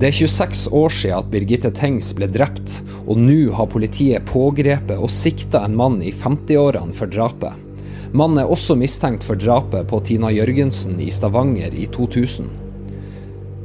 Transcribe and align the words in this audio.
Det 0.00 0.08
er 0.08 0.14
26 0.16 0.70
år 0.72 0.92
siden 0.96 1.18
at 1.18 1.26
Birgitte 1.28 1.68
Tengs 1.76 2.06
ble 2.16 2.24
drept, 2.32 2.78
og 3.04 3.18
nå 3.20 3.50
har 3.52 3.66
politiet 3.68 4.24
pågrepet 4.30 4.96
og 4.96 5.10
sikta 5.12 5.60
en 5.66 5.74
mann 5.76 5.98
i 6.00 6.08
50-årene 6.08 6.96
for 6.96 7.10
drapet. 7.12 7.52
Mannen 8.16 8.40
er 8.40 8.48
også 8.48 8.78
mistenkt 8.80 9.26
for 9.28 9.36
drapet 9.36 9.84
på 9.90 10.00
Tina 10.08 10.30
Jørgensen 10.32 10.96
i 11.04 11.10
Stavanger 11.12 11.76
i 11.76 11.84
2000. 11.92 12.48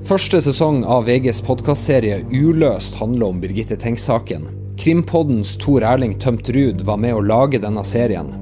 Første 0.05 0.41
sesong 0.43 0.81
av 0.83 1.07
VGs 1.07 1.39
podkastserie 1.47 2.19
Uløst 2.27 2.99
handler 2.99 3.31
om 3.31 3.39
Birgitte 3.39 3.79
Tengs-saken. 3.79 4.49
Krimpoddens 4.75 5.55
Tor 5.63 5.87
Erling 5.87 6.17
Tømt 6.19 6.51
Ruud 6.51 6.83
var 6.83 6.99
med 6.99 7.15
å 7.15 7.23
lage 7.23 7.63
denne 7.63 7.85
serien. 7.87 8.33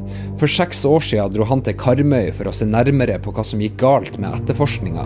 For 0.42 0.50
seks 0.50 0.82
år 0.90 1.06
siden 1.12 1.38
dro 1.38 1.46
han 1.46 1.62
til 1.62 1.78
Karmøy 1.78 2.34
for 2.34 2.50
å 2.50 2.58
se 2.58 2.66
nærmere 2.66 3.22
på 3.22 3.38
hva 3.38 3.46
som 3.46 3.62
gikk 3.62 3.78
galt 3.86 4.18
med 4.18 4.34
etterforskninga. 4.42 5.06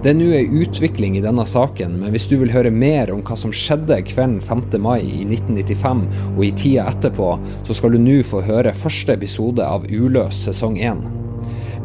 Det 0.00 0.14
er 0.14 0.16
nå 0.16 0.30
ei 0.32 0.46
utvikling 0.62 1.18
i 1.18 1.20
denne 1.20 1.44
saken, 1.44 1.98
men 2.00 2.14
hvis 2.14 2.24
du 2.30 2.38
vil 2.40 2.52
høre 2.54 2.70
mer 2.72 3.10
om 3.12 3.20
hva 3.20 3.34
som 3.36 3.52
skjedde 3.52 3.98
kvelden 4.08 4.38
5. 4.40 4.62
mai 4.80 5.02
i 5.04 5.26
1995 5.26 6.06
og 6.30 6.40
i 6.46 6.48
tida 6.56 6.86
etterpå, 6.88 7.26
så 7.68 7.76
skal 7.76 7.92
du 7.92 7.98
nå 8.00 8.14
få 8.24 8.40
høre 8.46 8.72
første 8.72 9.12
episode 9.18 9.60
av 9.60 9.84
Uløst 9.92 10.48
sesong 10.48 10.80
1. 10.80 11.04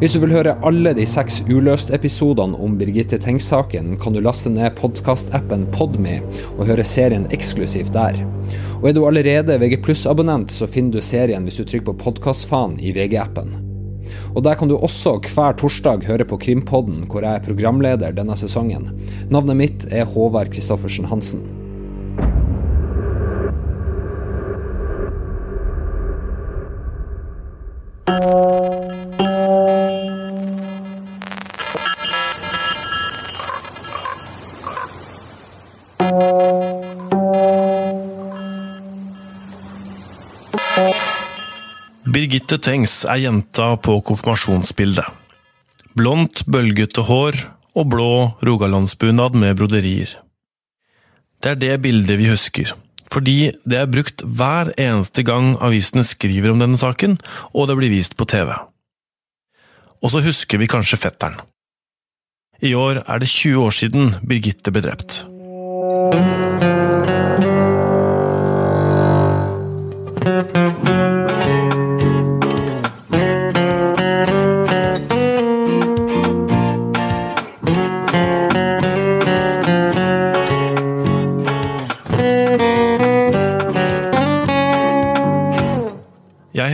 Hvis 0.00 0.16
du 0.16 0.22
vil 0.24 0.32
høre 0.32 0.56
alle 0.64 0.94
de 0.96 1.04
seks 1.08 1.42
Uløst-episodene 1.44 2.56
om 2.56 2.80
Birgitte 2.80 3.20
Tengs-saken, 3.20 3.98
kan 4.00 4.16
du 4.16 4.22
laste 4.24 4.48
ned 4.52 4.72
podkastappen 4.80 5.68
Podme 5.76 6.22
og 6.54 6.64
høre 6.72 6.88
serien 6.88 7.28
eksklusivt 7.36 7.92
der. 7.92 8.24
Og 8.80 8.88
er 8.88 8.96
du 8.96 9.04
allerede 9.04 9.60
VG 9.60 9.76
abonnent 10.08 10.56
så 10.56 10.64
finner 10.64 10.96
du 10.96 11.04
serien 11.04 11.44
hvis 11.44 11.60
du 11.60 11.68
trykker 11.68 11.92
på 11.92 12.00
podkastfaen 12.08 12.80
i 12.80 12.96
VG-appen. 12.96 13.65
Og 14.34 14.44
Der 14.44 14.54
kan 14.54 14.68
du 14.68 14.76
også 14.76 15.18
hver 15.34 15.56
torsdag 15.58 16.06
høre 16.06 16.24
på 16.24 16.36
Krimpodden, 16.36 17.04
hvor 17.10 17.24
jeg 17.24 17.34
er 17.34 17.46
programleder 17.46 18.12
denne 18.14 18.36
sesongen. 18.36 18.90
Navnet 19.30 19.56
mitt 19.56 19.86
er 19.90 20.04
Håvard 20.04 20.52
Christoffersen 20.52 21.08
Hansen. 21.10 21.65
Birgitte 42.36 42.58
Tengs 42.60 42.98
er 43.08 43.16
jenta 43.16 43.78
på 43.80 43.94
konfirmasjonsbildet. 44.04 45.06
Blondt, 45.96 46.42
bølgete 46.44 47.06
hår 47.08 47.38
og 47.72 47.86
blå 47.94 48.08
rogalandsbunad 48.44 49.38
med 49.40 49.56
broderier. 49.56 50.10
Det 51.40 51.54
er 51.54 51.62
det 51.62 51.70
bildet 51.86 52.20
vi 52.20 52.28
husker, 52.28 52.74
fordi 53.08 53.54
det 53.64 53.80
er 53.80 53.88
brukt 53.88 54.20
hver 54.20 54.68
eneste 54.76 55.24
gang 55.24 55.54
avisene 55.64 56.04
skriver 56.04 56.52
om 56.52 56.60
denne 56.60 56.76
saken, 56.76 57.16
og 57.56 57.70
det 57.72 57.78
blir 57.80 57.94
vist 57.94 58.18
på 58.20 58.28
TV. 58.28 58.52
Og 60.04 60.12
så 60.12 60.20
husker 60.20 60.60
vi 60.60 60.68
kanskje 60.68 61.00
fetteren. 61.06 61.40
I 62.60 62.76
år 62.76 63.00
er 63.00 63.24
det 63.24 63.32
20 63.32 63.64
år 63.64 63.80
siden 63.80 64.18
Birgitte 64.28 64.76
ble 64.76 64.84
drept. 64.84 65.22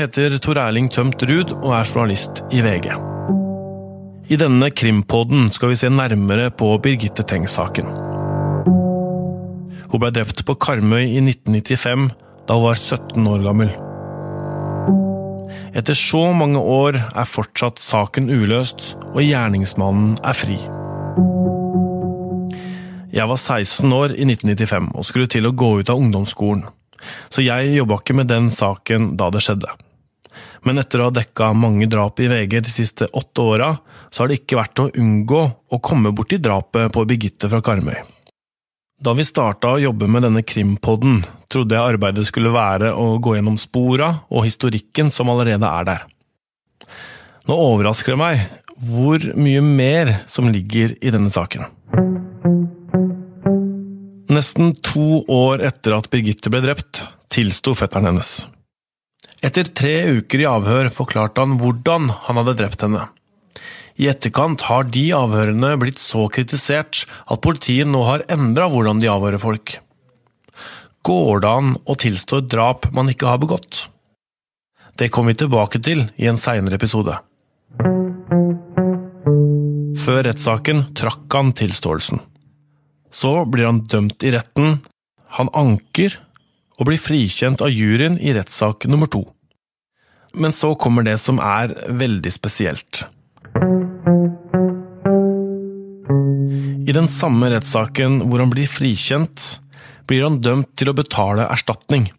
Heter 0.03 0.35
Tor 0.43 0.59
Erling 0.59 0.89
Tømt 0.91 1.23
Ruud 1.29 1.53
og 1.61 1.73
er 1.77 1.87
journalist 1.87 2.43
i 2.51 2.63
VG. 2.65 2.89
I 4.33 4.39
denne 4.41 4.71
krimpodden 4.75 5.51
skal 5.55 5.73
vi 5.73 5.79
se 5.79 5.91
nærmere 5.93 6.51
på 6.51 6.71
Birgitte 6.83 7.25
Tengs-saken. 7.29 7.91
Hun 9.93 10.03
ble 10.03 10.11
drept 10.15 10.43
på 10.49 10.57
Karmøy 10.57 11.05
i 11.05 11.23
1995, 11.23 12.09
da 12.49 12.59
hun 12.59 12.67
var 12.67 12.81
17 12.81 13.31
år 13.35 13.47
gammel. 13.47 13.73
Etter 15.77 15.97
så 15.97 16.25
mange 16.37 16.61
år 16.61 16.99
er 16.99 17.29
fortsatt 17.29 17.81
saken 17.81 18.31
uløst, 18.33 18.93
og 19.13 19.23
gjerningsmannen 19.23 20.19
er 20.25 20.37
fri. 20.37 20.59
Jeg 23.13 23.29
var 23.29 23.39
16 23.39 23.93
år 23.93 24.17
i 24.17 24.27
1995 24.27 24.95
og 24.97 25.05
skulle 25.07 25.31
til 25.31 25.47
å 25.47 25.57
gå 25.57 25.75
ut 25.83 25.93
av 25.93 26.01
ungdomsskolen 26.01 26.65
så 27.33 27.45
jeg 27.45 27.77
jobba 27.77 27.99
ikke 28.01 28.17
med 28.19 28.31
den 28.31 28.51
saken 28.53 29.15
da 29.21 29.31
det 29.33 29.43
skjedde. 29.45 29.71
Men 30.67 30.81
etter 30.83 31.03
å 31.03 31.09
ha 31.09 31.15
dekka 31.15 31.53
mange 31.57 31.89
drap 31.91 32.21
i 32.23 32.29
VG 32.31 32.59
de 32.63 32.73
siste 32.73 33.09
åtte 33.13 33.45
åra, 33.45 33.71
så 34.11 34.23
har 34.23 34.31
det 34.31 34.43
ikke 34.43 34.61
vært 34.61 34.83
å 34.83 34.91
unngå 34.91 35.43
å 35.73 35.81
komme 35.83 36.13
borti 36.17 36.41
drapet 36.43 36.93
på 36.95 37.07
Birgitte 37.09 37.51
fra 37.53 37.63
Karmøy. 37.65 37.99
Da 39.03 39.17
vi 39.19 39.25
starta 39.27 39.73
å 39.75 39.81
jobbe 39.83 40.07
med 40.07 40.23
denne 40.23 40.45
krimpodden, 40.47 41.25
trodde 41.51 41.75
jeg 41.75 41.97
arbeidet 41.97 42.29
skulle 42.29 42.53
være 42.55 42.93
å 42.95 43.17
gå 43.19 43.35
gjennom 43.35 43.59
spora 43.59 44.13
og 44.31 44.47
historikken 44.47 45.11
som 45.11 45.33
allerede 45.33 45.67
er 45.67 45.89
der. 45.89 46.05
Nå 47.51 47.57
overrasker 47.59 48.15
det 48.15 48.21
meg 48.21 48.45
hvor 48.83 49.25
mye 49.39 49.63
mer 49.63 50.13
som 50.31 50.51
ligger 50.55 50.95
i 51.03 51.11
denne 51.15 51.31
saken. 51.35 51.67
Nesten 54.33 54.73
to 54.81 55.25
år 55.29 55.67
etter 55.67 55.99
at 55.99 56.09
Birgitte 56.13 56.51
ble 56.53 56.63
drept, 56.65 57.03
tilsto 57.33 57.75
fetteren 57.77 58.13
hennes. 58.13 58.47
Etter 59.43 59.67
tre 59.75 59.95
uker 60.21 60.45
i 60.45 60.47
avhør 60.47 60.87
forklarte 60.95 61.43
han 61.43 61.57
hvordan 61.59 62.13
han 62.29 62.39
hadde 62.39 62.55
drept 62.61 62.85
henne. 62.87 63.09
I 63.99 64.07
etterkant 64.13 64.63
har 64.69 64.87
de 64.95 65.03
avhørene 65.17 65.75
blitt 65.83 65.99
så 66.01 66.29
kritisert 66.33 67.03
at 67.27 67.43
politiet 67.45 67.91
nå 67.91 68.05
har 68.07 68.25
endra 68.33 68.69
hvordan 68.71 69.03
de 69.03 69.11
avhører 69.11 69.43
folk. 69.43 69.75
Går 71.03 71.43
det 71.43 71.51
an 71.51 71.75
å 71.83 71.99
tilstå 71.99 72.39
et 72.39 72.53
drap 72.55 72.87
man 72.95 73.11
ikke 73.11 73.27
har 73.33 73.43
begått? 73.43 73.89
Det 74.95 75.11
kommer 75.11 75.35
vi 75.35 75.43
tilbake 75.43 75.83
til 75.83 76.07
i 76.15 76.31
en 76.31 76.39
seinere 76.39 76.79
episode. 76.79 77.19
Før 80.03 80.27
rettssaken 80.29 80.93
trakk 80.99 81.27
han 81.35 81.51
tilståelsen. 81.59 82.23
Så 83.11 83.33
blir 83.51 83.67
han 83.67 83.83
dømt 83.91 84.23
i 84.23 84.31
retten, 84.35 84.79
han 85.37 85.51
anker 85.59 86.21
og 86.79 86.89
blir 86.89 87.01
frikjent 87.01 87.63
av 87.65 87.73
juryen 87.73 88.19
i 88.21 88.35
rettssak 88.37 88.87
nummer 88.91 89.11
to. 89.11 89.25
Men 90.33 90.55
så 90.57 90.73
kommer 90.75 91.05
det 91.05 91.19
som 91.21 91.41
er 91.43 91.75
veldig 91.93 92.33
spesielt. 92.33 93.05
I 96.83 96.95
den 96.97 97.09
samme 97.09 97.49
rettssaken 97.53 98.23
hvor 98.29 98.43
han 98.43 98.51
blir 98.53 98.69
frikjent, 98.69 99.61
blir 100.09 100.25
han 100.27 100.41
dømt 100.45 100.73
til 100.77 100.91
å 100.91 100.97
betale 100.97 101.47
erstatning. 101.53 102.11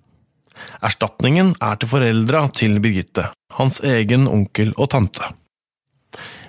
Erstatningen 0.85 1.53
er 1.61 1.79
til 1.79 1.91
foreldra 1.91 2.45
til 2.55 2.79
Birgitte, 2.83 3.27
hans 3.57 3.81
egen 3.85 4.27
onkel 4.29 4.71
og 4.77 4.91
tante. 4.93 5.33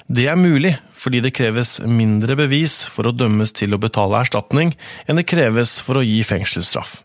Det 0.07 0.29
er 0.29 0.41
mulig 0.41 0.77
fordi 1.05 1.21
det 1.25 1.35
kreves 1.37 1.79
mindre 1.85 2.37
bevis 2.39 2.83
for 2.89 3.09
å 3.09 3.17
dømmes 3.17 3.53
til 3.57 3.77
å 3.77 3.81
betale 3.81 4.21
erstatning 4.25 4.73
enn 5.05 5.21
det 5.21 5.27
kreves 5.29 5.77
for 5.85 6.01
å 6.01 6.05
gi 6.05 6.23
fengselsstraff. 6.25 7.03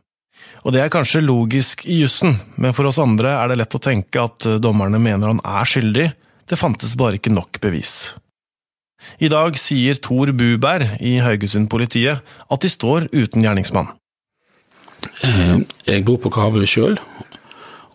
Og 0.66 0.74
det 0.76 0.82
er 0.84 0.92
kanskje 0.92 1.24
logisk 1.24 1.86
i 1.88 2.02
jussen, 2.02 2.36
men 2.60 2.76
for 2.76 2.90
oss 2.90 3.00
andre 3.00 3.32
er 3.38 3.52
det 3.52 3.62
lett 3.62 3.78
å 3.78 3.84
tenke 3.84 4.26
at 4.26 4.48
dommerne 4.60 5.00
mener 5.00 5.32
han 5.32 5.44
er 5.46 5.70
skyldig, 5.70 6.10
det 6.50 6.60
fantes 6.60 6.98
bare 7.00 7.20
ikke 7.20 7.32
nok 7.32 7.62
bevis. 7.64 8.16
I 9.24 9.30
dag 9.32 9.56
sier 9.60 10.00
Tor 10.04 10.34
Buberg 10.36 10.98
i 11.00 11.18
Haugesund-politiet 11.24 12.20
at 12.52 12.64
de 12.64 12.72
står 12.72 13.08
uten 13.14 13.46
gjerningsmann. 13.46 13.94
Eh, 15.24 15.60
jeg 15.88 16.04
bor 16.08 16.20
på 16.20 16.32
Karmøy 16.34 16.68
sjøl, 16.68 16.98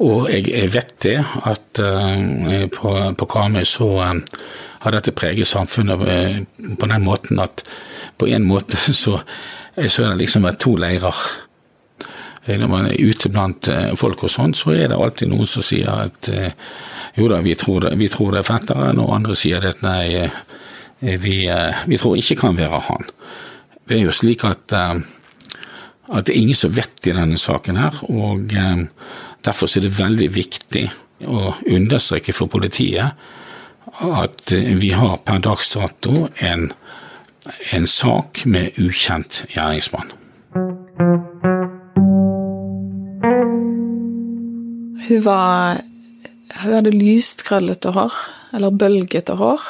og 0.04 0.30
jeg 0.32 0.70
vet 0.74 0.94
det 1.04 1.18
at 1.22 1.80
eh, 1.82 2.64
på, 2.72 2.94
på 3.20 3.42
så 3.68 3.90
eh, 4.06 4.14
har 4.84 4.96
dette 4.96 5.14
preget 5.16 5.48
samfunnet 5.48 6.08
eh, 6.08 6.40
på 6.80 6.88
den 6.90 7.04
måten 7.04 7.40
at 7.40 7.64
på 8.18 8.26
en 8.26 8.44
måte 8.44 8.76
så, 8.76 9.20
så 9.76 10.02
er 10.02 10.14
det 10.14 10.24
liksom 10.24 10.48
to 10.58 10.76
leirer. 10.76 11.14
Eh, 12.44 12.58
når 12.60 12.70
man 12.70 12.88
er 12.88 13.00
ute 13.00 13.30
blant 13.32 13.68
eh, 13.72 13.92
folk 13.98 14.26
og 14.26 14.32
sånn, 14.32 14.54
så 14.56 14.74
er 14.74 14.88
det 14.90 14.98
alltid 14.98 15.30
noen 15.32 15.48
som 15.48 15.64
sier 15.64 15.90
at 15.90 16.30
jo 17.14 17.28
da, 17.30 17.40
vi 17.44 17.54
tror 17.58 17.86
det, 17.86 17.94
vi 18.00 18.10
tror 18.10 18.34
det 18.34 18.42
er 18.42 18.48
fetteren, 18.48 19.00
og 19.02 19.14
andre 19.14 19.36
sier 19.38 19.64
at 19.68 19.84
nei, 19.84 20.26
vi, 20.98 21.36
vi, 21.46 21.98
tror 22.00 22.16
ikke 22.18 22.40
kan 22.40 22.56
være 22.58 22.80
han. 22.88 23.06
Det 23.86 24.00
er 24.00 24.02
jo 24.08 24.14
slik 24.16 24.42
at, 24.48 24.74
at 24.74 26.26
det 26.26 26.32
er 26.32 26.40
ingen 26.40 26.58
som 26.58 26.74
vet 26.74 27.06
i 27.06 27.14
denne 27.14 27.38
saken 27.38 27.78
her, 27.78 28.00
og 28.10 28.50
derfor 29.46 29.70
er 29.70 29.86
det 29.86 29.94
veldig 29.94 30.28
viktig 30.34 30.84
å 31.30 31.52
understreke 31.70 32.34
for 32.34 32.50
politiet 32.50 33.14
at 33.94 34.50
vi 34.50 34.90
har 34.96 35.20
per 35.22 35.38
dags 35.44 35.70
dato 35.76 36.26
en 36.42 36.72
en 37.70 37.86
sak 37.86 38.44
med 38.44 38.72
ukjent 38.78 39.44
gjerningsmann. 39.48 40.12
Hun 45.08 45.24
var 45.24 45.80
Hun 46.54 46.76
hadde 46.76 46.92
lyst, 46.94 47.42
krøllete 47.46 47.90
hår. 47.96 48.12
Eller 48.54 48.70
bølgete 48.70 49.34
hår. 49.40 49.62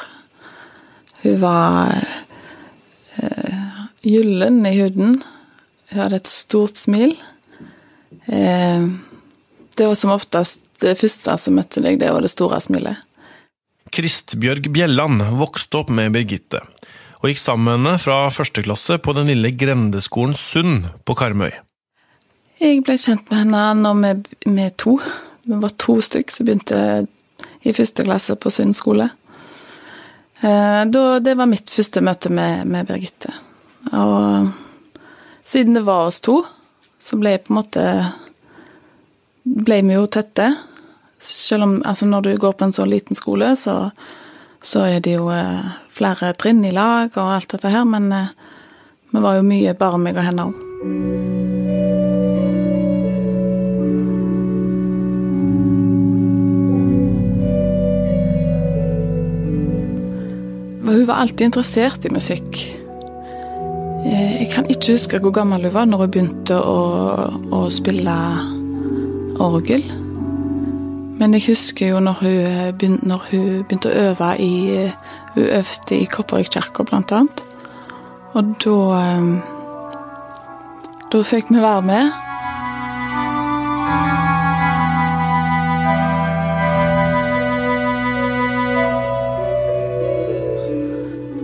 Hun 1.23 1.39
var 1.41 1.95
eh, 3.17 3.79
gyllen 4.05 4.59
i 4.69 4.75
huden. 4.77 5.17
Hun 5.89 6.01
hadde 6.03 6.19
et 6.21 6.29
stort 6.29 6.77
smil. 6.77 7.15
Eh, 8.27 8.85
det 9.75 9.87
var 9.87 9.97
som 9.97 10.13
oftest 10.13 10.61
det 10.83 10.95
første 10.99 11.35
som 11.39 11.57
møtte 11.57 11.83
deg, 11.83 11.99
det 12.01 12.11
var 12.13 12.23
det 12.23 12.31
store 12.31 12.59
smilet. 12.63 13.01
Kristbjørg 13.95 14.67
Bjelland 14.75 15.23
vokste 15.39 15.83
opp 15.83 15.91
med 15.93 16.11
Birgitte, 16.15 16.59
og 17.21 17.29
gikk 17.29 17.39
sammen 17.39 17.67
med 17.67 17.77
henne 17.77 18.01
fra 18.01 18.25
første 18.33 18.63
klasse 18.65 18.97
på 18.99 19.15
den 19.15 19.29
lille 19.31 19.53
grendeskolen 19.55 20.35
Sund 20.35 20.89
på 21.07 21.15
Karmøy. 21.17 21.53
Jeg 22.55 22.85
ble 22.87 22.95
kjent 22.95 23.27
med 23.27 23.41
henne 23.41 23.61
når 23.81 23.97
vi, 23.99 24.11
vi 24.47 24.65
to. 24.79 24.95
Vi 25.43 25.57
var 25.59 25.73
to 25.81 25.97
stykk 26.03 26.31
som 26.31 26.47
begynte 26.47 26.79
i 27.65 27.73
første 27.75 28.05
klasse 28.07 28.35
på 28.39 28.51
Sund 28.53 28.77
skole. 28.77 29.09
Eh, 30.39 30.81
det 30.87 31.33
var 31.35 31.49
mitt 31.51 31.71
første 31.71 32.03
møte 32.05 32.31
med, 32.31 32.63
med 32.69 32.87
Birgitte. 32.87 33.33
Og 33.91 34.53
siden 35.43 35.75
det 35.75 35.83
var 35.85 36.07
oss 36.07 36.21
to, 36.23 36.39
så 36.99 37.19
ble 37.19 37.35
jeg 37.35 37.43
på 37.45 37.53
en 37.53 37.59
måte 37.59 37.85
ble 39.45 39.81
vi 39.85 39.97
jo 39.97 40.05
tette. 40.07 40.47
Selv 41.19 41.67
om 41.67 41.75
altså 41.85 42.07
når 42.07 42.21
du 42.21 42.31
går 42.39 42.55
på 42.55 42.69
en 42.69 42.75
så 42.77 42.85
liten 42.87 43.19
skole, 43.19 43.51
så, 43.59 43.91
så 44.63 44.87
er 44.87 45.03
det 45.03 45.17
jo 45.17 45.27
eh, 45.33 45.75
flere 45.91 46.31
trinn 46.39 46.63
i 46.65 46.73
lag 46.75 47.11
og 47.17 47.35
alt 47.35 47.51
dette 47.57 47.73
her, 47.73 47.83
men 47.89 48.09
eh, 48.15 48.31
vi 49.11 49.21
var 49.27 49.41
jo 49.41 49.49
mye 49.51 49.75
bare 49.79 50.01
meg 50.01 50.15
og 50.15 50.29
henne 50.29 50.47
òg. 50.47 51.53
Hun 60.85 61.07
var 61.07 61.21
alltid 61.23 61.45
interessert 61.49 62.05
i 62.05 62.09
musikk. 62.13 62.57
Eh, 64.05 64.41
Jeg 64.41 64.49
kan 64.53 64.65
ikke 64.69 64.91
huske 64.93 65.19
hvor 65.19 65.31
gammel 65.33 65.63
hun 65.65 65.73
var 65.73 65.85
når 65.89 65.97
hun 66.03 66.11
begynte 66.13 66.57
å, 66.61 66.79
å 67.51 67.61
spille 67.73 68.15
orgel. 69.41 69.83
Men 71.15 71.33
jeg 71.33 71.45
husker 71.47 71.93
jo 71.93 71.99
når 72.03 72.21
hun 72.21 72.75
begynte, 72.77 73.07
når 73.07 73.25
hun 73.31 73.63
begynte 73.63 73.89
å 73.89 74.09
øve 74.11 74.31
i 74.39 74.53
Hun 75.35 75.43
øvde 75.43 75.97
i 75.97 76.05
Kopervik 76.07 76.53
kirke, 76.53 76.83
blant 76.87 77.11
annet. 77.11 77.41
Og 78.33 78.53
da 78.63 78.75
eh, 78.99 79.25
Da 81.11 81.21
fikk 81.23 81.49
vi 81.49 81.61
være 81.61 81.81
med. 81.81 82.24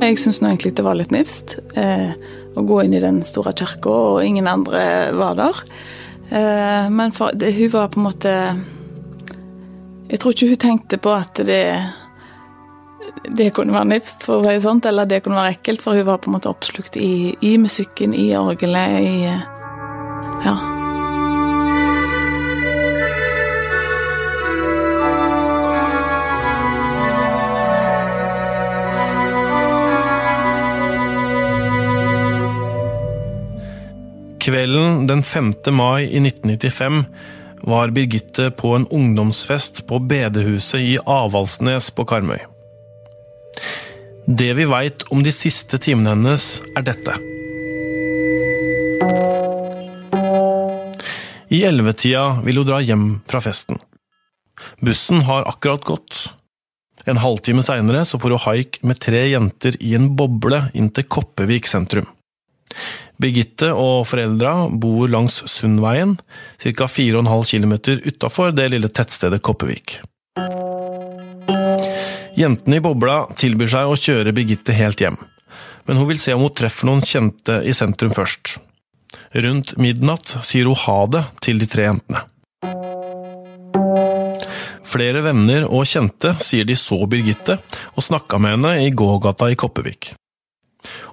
Jeg 0.01 0.17
syns 0.17 0.41
egentlig 0.41 0.73
det 0.77 0.85
var 0.85 0.97
litt 0.97 1.11
nifst 1.13 1.59
eh, 1.77 2.13
å 2.57 2.63
gå 2.65 2.79
inn 2.81 2.95
i 2.97 3.03
den 3.03 3.21
store 3.27 3.53
kirka, 3.53 3.91
og 3.91 4.25
ingen 4.25 4.49
andre 4.49 4.81
var 5.13 5.37
der. 5.37 5.63
Eh, 6.31 6.87
men 6.89 7.13
for, 7.13 7.35
det, 7.37 7.53
hun 7.53 7.69
var 7.75 7.91
på 7.93 7.99
en 7.99 8.07
måte 8.07 8.35
Jeg 10.09 10.19
tror 10.19 10.33
ikke 10.33 10.47
hun 10.49 10.61
tenkte 10.65 10.97
på 10.99 11.13
at 11.15 11.43
det 11.47 11.63
det 13.31 13.51
kunne 13.53 13.75
være 13.75 13.89
nifst, 13.91 14.25
for 14.25 14.39
å 14.39 14.43
si 14.43 14.55
det 14.55 14.63
sånn, 14.63 14.81
eller 14.87 15.05
det 15.07 15.21
kunne 15.23 15.37
være 15.37 15.53
ekkelt, 15.53 15.83
for 15.83 15.95
hun 15.95 16.07
var 16.07 16.19
på 16.23 16.29
en 16.29 16.35
måte 16.35 16.49
oppslukt 16.49 16.97
i, 16.97 17.35
i 17.45 17.53
musikken, 17.61 18.15
i 18.17 18.31
orgelet, 18.35 18.97
i 19.05 19.60
Den 35.07 35.23
5. 35.23 35.53
mai 35.71 36.03
i 36.03 36.19
1995 36.19 37.05
var 37.61 37.87
Birgitte 37.87 38.51
på 38.51 38.75
en 38.75 38.87
ungdomsfest 38.87 39.87
på 39.87 39.97
bedehuset 39.99 40.81
i 40.81 40.97
Avaldsnes 41.05 41.89
på 41.97 42.05
Karmøy. 42.05 42.37
Det 44.27 44.51
vi 44.59 44.67
veit 44.69 45.07
om 45.09 45.23
de 45.25 45.33
siste 45.33 45.79
timene 45.81 46.13
hennes, 46.13 46.45
er 46.77 46.85
dette. 46.85 47.15
I 51.49 51.63
ellevetida 51.65 52.43
vil 52.45 52.61
hun 52.61 52.69
dra 52.69 52.83
hjem 52.85 53.07
fra 53.29 53.41
festen. 53.41 53.81
Bussen 54.85 55.25
har 55.25 55.49
akkurat 55.49 55.87
gått. 55.87 56.27
En 57.09 57.17
halvtime 57.17 57.65
seinere 57.65 58.05
får 58.05 58.37
hun 58.37 58.45
haik 58.45 58.83
med 58.85 59.01
tre 59.01 59.25
jenter 59.31 59.81
i 59.81 59.95
en 59.97 60.11
boble 60.13 60.67
inn 60.77 60.93
til 60.93 61.09
Koppevik 61.09 61.65
sentrum. 61.67 62.05
Birgitte 63.21 63.69
og 63.77 64.07
foreldra 64.09 64.53
bor 64.81 65.09
langs 65.11 65.41
Sundveien, 65.49 66.15
ca. 66.61 66.87
4,5 66.89 67.51
km 67.51 67.75
utafor 68.09 68.55
det 68.55 68.71
lille 68.73 68.89
tettstedet 68.89 69.41
Koppevik. 69.45 69.99
Jentene 72.37 72.79
i 72.79 72.83
bobla 72.83 73.27
tilbyr 73.37 73.69
seg 73.69 73.91
å 73.91 73.99
kjøre 73.99 74.33
Birgitte 74.33 74.73
helt 74.73 75.03
hjem, 75.03 75.19
men 75.85 75.99
hun 75.99 76.09
vil 76.09 76.21
se 76.21 76.33
om 76.33 76.45
hun 76.47 76.55
treffer 76.57 76.89
noen 76.89 77.05
kjente 77.05 77.59
i 77.67 77.75
sentrum 77.77 78.13
først. 78.15 78.55
Rundt 79.43 79.75
midnatt 79.77 80.37
sier 80.47 80.69
hun 80.69 80.79
ha 80.87 80.99
det 81.11 81.25
til 81.43 81.59
de 81.61 81.67
tre 81.69 81.89
jentene. 81.89 82.23
Flere 84.91 85.21
venner 85.23 85.67
og 85.69 85.85
kjente 85.87 86.33
sier 86.43 86.65
de 86.67 86.75
så 86.79 86.97
Birgitte 87.11 87.59
og 87.93 88.03
snakka 88.03 88.41
med 88.41 88.57
henne 88.57 88.73
i 88.87 88.89
gågata 88.91 89.51
i 89.51 89.59
Koppevik. 89.59 90.15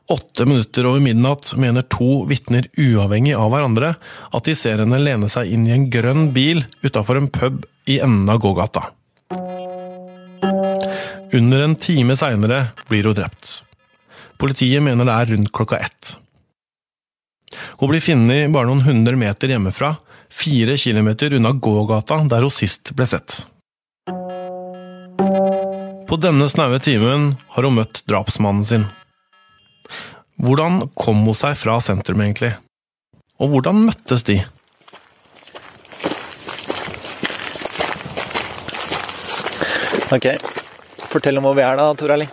Åtte 0.09 0.47
minutter 0.49 0.87
over 0.89 1.03
midnatt 1.05 1.53
mener 1.61 1.85
to 1.93 2.25
vitner 2.31 2.69
uavhengig 2.81 3.35
av 3.37 3.51
hverandre 3.53 3.95
at 4.33 4.49
de 4.49 4.55
ser 4.57 4.81
henne 4.83 5.01
lene 5.03 5.29
seg 5.33 5.51
inn 5.53 5.67
i 5.69 5.75
en 5.75 5.89
grønn 5.93 6.31
bil 6.37 6.65
utafor 6.83 7.21
en 7.21 7.29
pub 7.33 7.67
i 7.89 7.99
enden 8.01 8.31
av 8.33 8.41
gågata. 8.45 8.89
Under 11.33 11.61
en 11.63 11.77
time 11.77 12.17
seinere 12.17 12.63
blir 12.89 13.05
hun 13.05 13.19
drept. 13.19 13.59
Politiet 14.41 14.83
mener 14.85 15.05
det 15.05 15.17
er 15.19 15.31
rundt 15.35 15.53
klokka 15.53 15.81
ett. 15.83 16.17
Hun 17.79 17.91
blir 17.91 18.03
funnet 18.05 18.53
bare 18.55 18.69
noen 18.69 18.85
hundre 18.87 19.19
meter 19.19 19.51
hjemmefra, 19.53 19.97
fire 20.31 20.77
kilometer 20.81 21.35
unna 21.37 21.53
gågata 21.53 22.23
der 22.31 22.47
hun 22.47 22.55
sist 22.55 22.95
ble 22.97 23.07
sett. 23.09 23.43
På 26.09 26.17
denne 26.17 26.49
snaue 26.49 26.81
timen 26.81 27.35
har 27.53 27.69
hun 27.69 27.77
møtt 27.77 28.03
drapsmannen 28.09 28.65
sin. 28.65 28.89
Hvordan 30.39 30.85
kom 30.95 31.25
hun 31.27 31.35
seg 31.35 31.57
fra 31.59 31.81
sentrum, 31.83 32.21
egentlig? 32.23 32.53
Og 33.43 33.51
hvordan 33.51 33.81
møttes 33.89 34.23
de? 34.27 34.39
Ok, 40.15 40.31
fortell 41.11 41.37
om 41.41 41.49
hvor 41.49 41.59
vi 41.59 41.67
er 41.67 41.77
da, 41.77 41.91
Tor 41.99 42.15
Erling. 42.15 42.31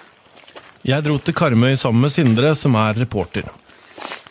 Jeg 0.85 1.01
dro 1.01 1.17
til 1.17 1.33
Karmøy 1.35 1.73
sammen 1.81 2.05
med 2.05 2.13
Sindre, 2.13 2.53
som 2.55 2.77
er 2.77 2.93
reporter. 3.01 3.49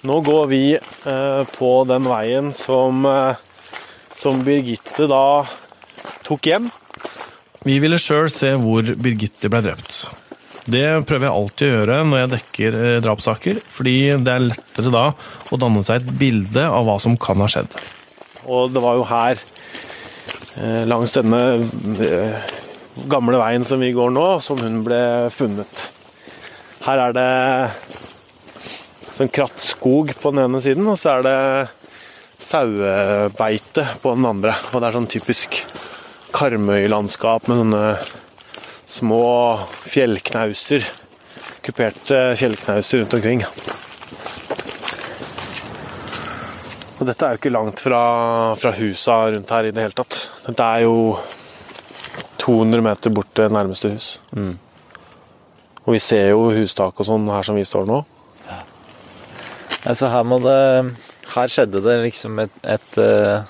Nå 0.07 0.21
går 0.23 0.47
vi 0.53 0.63
eh, 0.77 1.43
på 1.59 1.71
den 1.89 2.07
veien 2.07 2.53
som, 2.55 3.03
eh, 3.11 3.43
som 4.15 4.43
Birgitte 4.47 5.09
da 5.11 5.43
tok 6.25 6.47
hjem. 6.47 6.71
Vi 7.65 7.79
ville 7.83 7.99
sjøl 7.99 8.31
se 8.31 8.55
hvor 8.61 8.87
Birgitte 9.01 9.51
ble 9.51 9.65
drept. 9.67 10.05
Det 10.65 10.85
prøver 11.05 11.29
jeg 11.29 11.37
alltid 11.37 11.67
å 11.67 11.75
gjøre 11.75 11.97
når 12.09 12.21
jeg 12.23 12.31
dekker 12.35 12.77
eh, 12.79 13.01
drapssaker, 13.05 13.59
fordi 13.69 13.97
det 14.25 14.33
er 14.33 14.47
lettere 14.47 14.93
da 14.95 15.05
å 15.53 15.59
danne 15.61 15.83
seg 15.85 16.01
et 16.01 16.15
bilde 16.23 16.65
av 16.65 16.87
hva 16.89 16.97
som 17.03 17.19
kan 17.21 17.43
ha 17.45 17.49
skjedd. 17.53 17.69
Og 18.49 18.73
det 18.73 18.81
var 18.85 18.97
jo 18.97 19.05
her, 19.11 19.43
eh, 20.57 20.85
langs 20.89 21.13
denne 21.17 21.43
eh, 22.01 22.49
gamle 23.13 23.43
veien 23.43 23.69
som 23.69 23.85
vi 23.85 23.93
går 23.93 24.15
nå, 24.17 24.27
som 24.41 24.63
hun 24.65 24.81
ble 24.87 25.03
funnet. 25.37 25.85
Her 26.87 27.09
er 27.11 27.17
det 27.17 27.29
sånn 29.19 29.33
krattskog 29.33 30.17
på 30.21 30.33
den 30.33 30.47
ene 30.47 30.65
siden, 30.65 30.89
og 30.89 30.97
så 31.01 31.19
er 31.19 31.29
det 31.29 31.39
sauebeite 32.45 33.85
på 34.01 34.17
den 34.17 34.33
andre. 34.33 34.57
Og 34.73 34.81
det 34.81 34.89
er 34.89 34.97
sånn 34.97 35.13
typisk 35.13 35.61
Karmøy-landskap 36.35 37.47
med 37.49 37.61
sånne 37.61 37.83
små 38.87 39.25
fjellknauser. 39.89 40.87
Kuperte 41.65 42.21
fjellknauser 42.39 43.03
rundt 43.03 43.17
omkring. 43.19 43.45
Og 47.01 47.09
dette 47.09 47.27
er 47.27 47.35
jo 47.35 47.41
ikke 47.43 47.53
langt 47.53 47.81
fra, 47.83 48.03
fra 48.57 48.75
husa 48.77 49.17
rundt 49.35 49.51
her 49.51 49.69
i 49.69 49.73
det 49.75 49.83
hele 49.83 49.97
tatt. 49.97 50.19
Dette 50.47 50.69
er 50.77 50.85
jo 50.87 51.17
200 52.45 52.85
meter 52.85 53.13
bort 53.15 53.33
til 53.37 53.53
nærmeste 53.53 53.91
hus. 53.93 54.09
Og 55.85 55.97
vi 55.97 56.01
ser 56.01 56.31
jo 56.33 56.51
hustak 56.55 57.01
og 57.01 57.09
sånn 57.09 57.27
her 57.33 57.45
som 57.47 57.59
vi 57.59 57.65
står 57.67 57.89
nå. 57.89 58.03
Altså 59.85 60.09
her 60.09 60.23
må 60.25 60.39
det 60.41 60.61
Her 61.35 61.51
skjedde 61.53 61.83
det 61.85 61.97
liksom 62.07 62.39
et, 62.41 62.55
et 62.63 62.99
eh, 63.03 63.43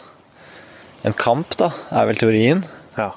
En 1.07 1.15
kamp, 1.15 1.53
da, 1.61 1.69
er 1.93 2.09
vel 2.09 2.19
teorien. 2.19 2.63
Ja. 2.97 3.11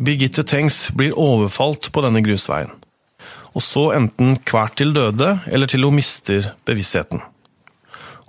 Birgitte 0.00 0.46
Tengs 0.48 0.88
blir 0.96 1.12
overfalt 1.20 1.90
på 1.92 2.00
denne 2.00 2.22
grusveien, 2.24 2.70
og 3.52 3.60
så 3.60 3.90
enten 3.92 4.38
kvært 4.48 4.78
til 4.80 4.94
døde 4.96 5.34
eller 5.52 5.68
til 5.68 5.84
hun 5.84 5.98
mister 5.98 6.54
bevisstheten. 6.64 7.20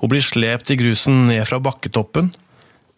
Hun 0.01 0.12
blir 0.12 0.25
slept 0.25 0.74
i 0.74 0.78
grusen 0.82 1.30
ned 1.30 1.46
fra 1.48 1.62
bakketoppen, 1.63 2.34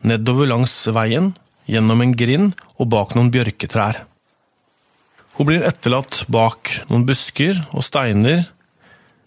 nedover 0.01 0.49
langs 0.49 0.73
veien, 0.89 1.35
gjennom 1.69 2.01
en 2.01 2.15
grind 2.17 2.57
og 2.79 2.89
bak 2.95 3.13
noen 3.13 3.29
bjørketrær. 3.35 4.01
Hun 5.37 5.49
blir 5.51 5.69
etterlatt 5.69 6.23
bak 6.33 6.73
noen 6.89 7.05
busker 7.05 7.61
og 7.75 7.85
steiner, 7.85 8.47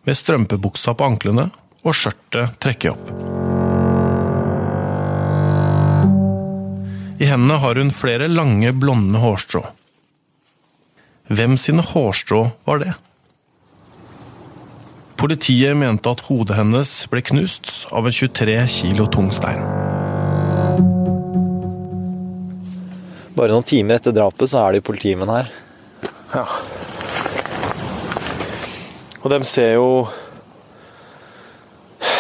med 0.07 0.19
strømpebuksa 0.19 0.99
på 0.99 1.07
anklene 1.07 1.51
og 1.87 1.95
skjørtet 1.95 2.59
trekket 2.63 2.95
opp. 2.95 3.36
I 7.17 7.25
hendene 7.25 7.57
har 7.63 7.79
hun 7.81 7.91
flere 7.91 8.29
lange, 8.29 8.73
blonde 8.77 9.19
hårstrå. 9.23 9.63
Hvem 11.33 11.57
sine 11.57 11.83
hårstrå 11.83 12.43
var 12.69 12.83
det? 12.83 12.93
Politiet 15.17 15.73
mente 15.81 16.13
at 16.13 16.21
hodet 16.29 16.59
hennes 16.59 16.91
ble 17.09 17.23
knust 17.25 17.87
av 17.89 18.05
en 18.05 18.13
23 18.13 18.59
kilo 18.69 19.07
tung 19.09 19.31
stein. 19.33 19.65
Bare 23.37 23.53
noen 23.53 23.65
timer 23.69 23.97
etter 23.97 24.13
drapet 24.17 24.53
så 24.53 24.61
er 24.61 24.77
det 24.77 24.83
jo 24.83 24.89
politimenn 24.93 25.33
her. 25.33 25.49
ja. 26.35 26.45
Og 29.25 29.33
de 29.33 29.41
ser 29.49 29.73
jo 29.75 29.89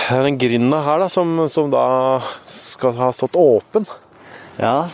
den 0.08 0.40
grinda 0.40 0.80
her 0.82 1.04
da, 1.04 1.12
som, 1.12 1.36
som 1.52 1.68
da 1.70 1.84
skal 2.50 2.96
ha 2.96 3.12
stått 3.14 3.36
åpen. 3.38 3.84
Ja. 4.60 4.88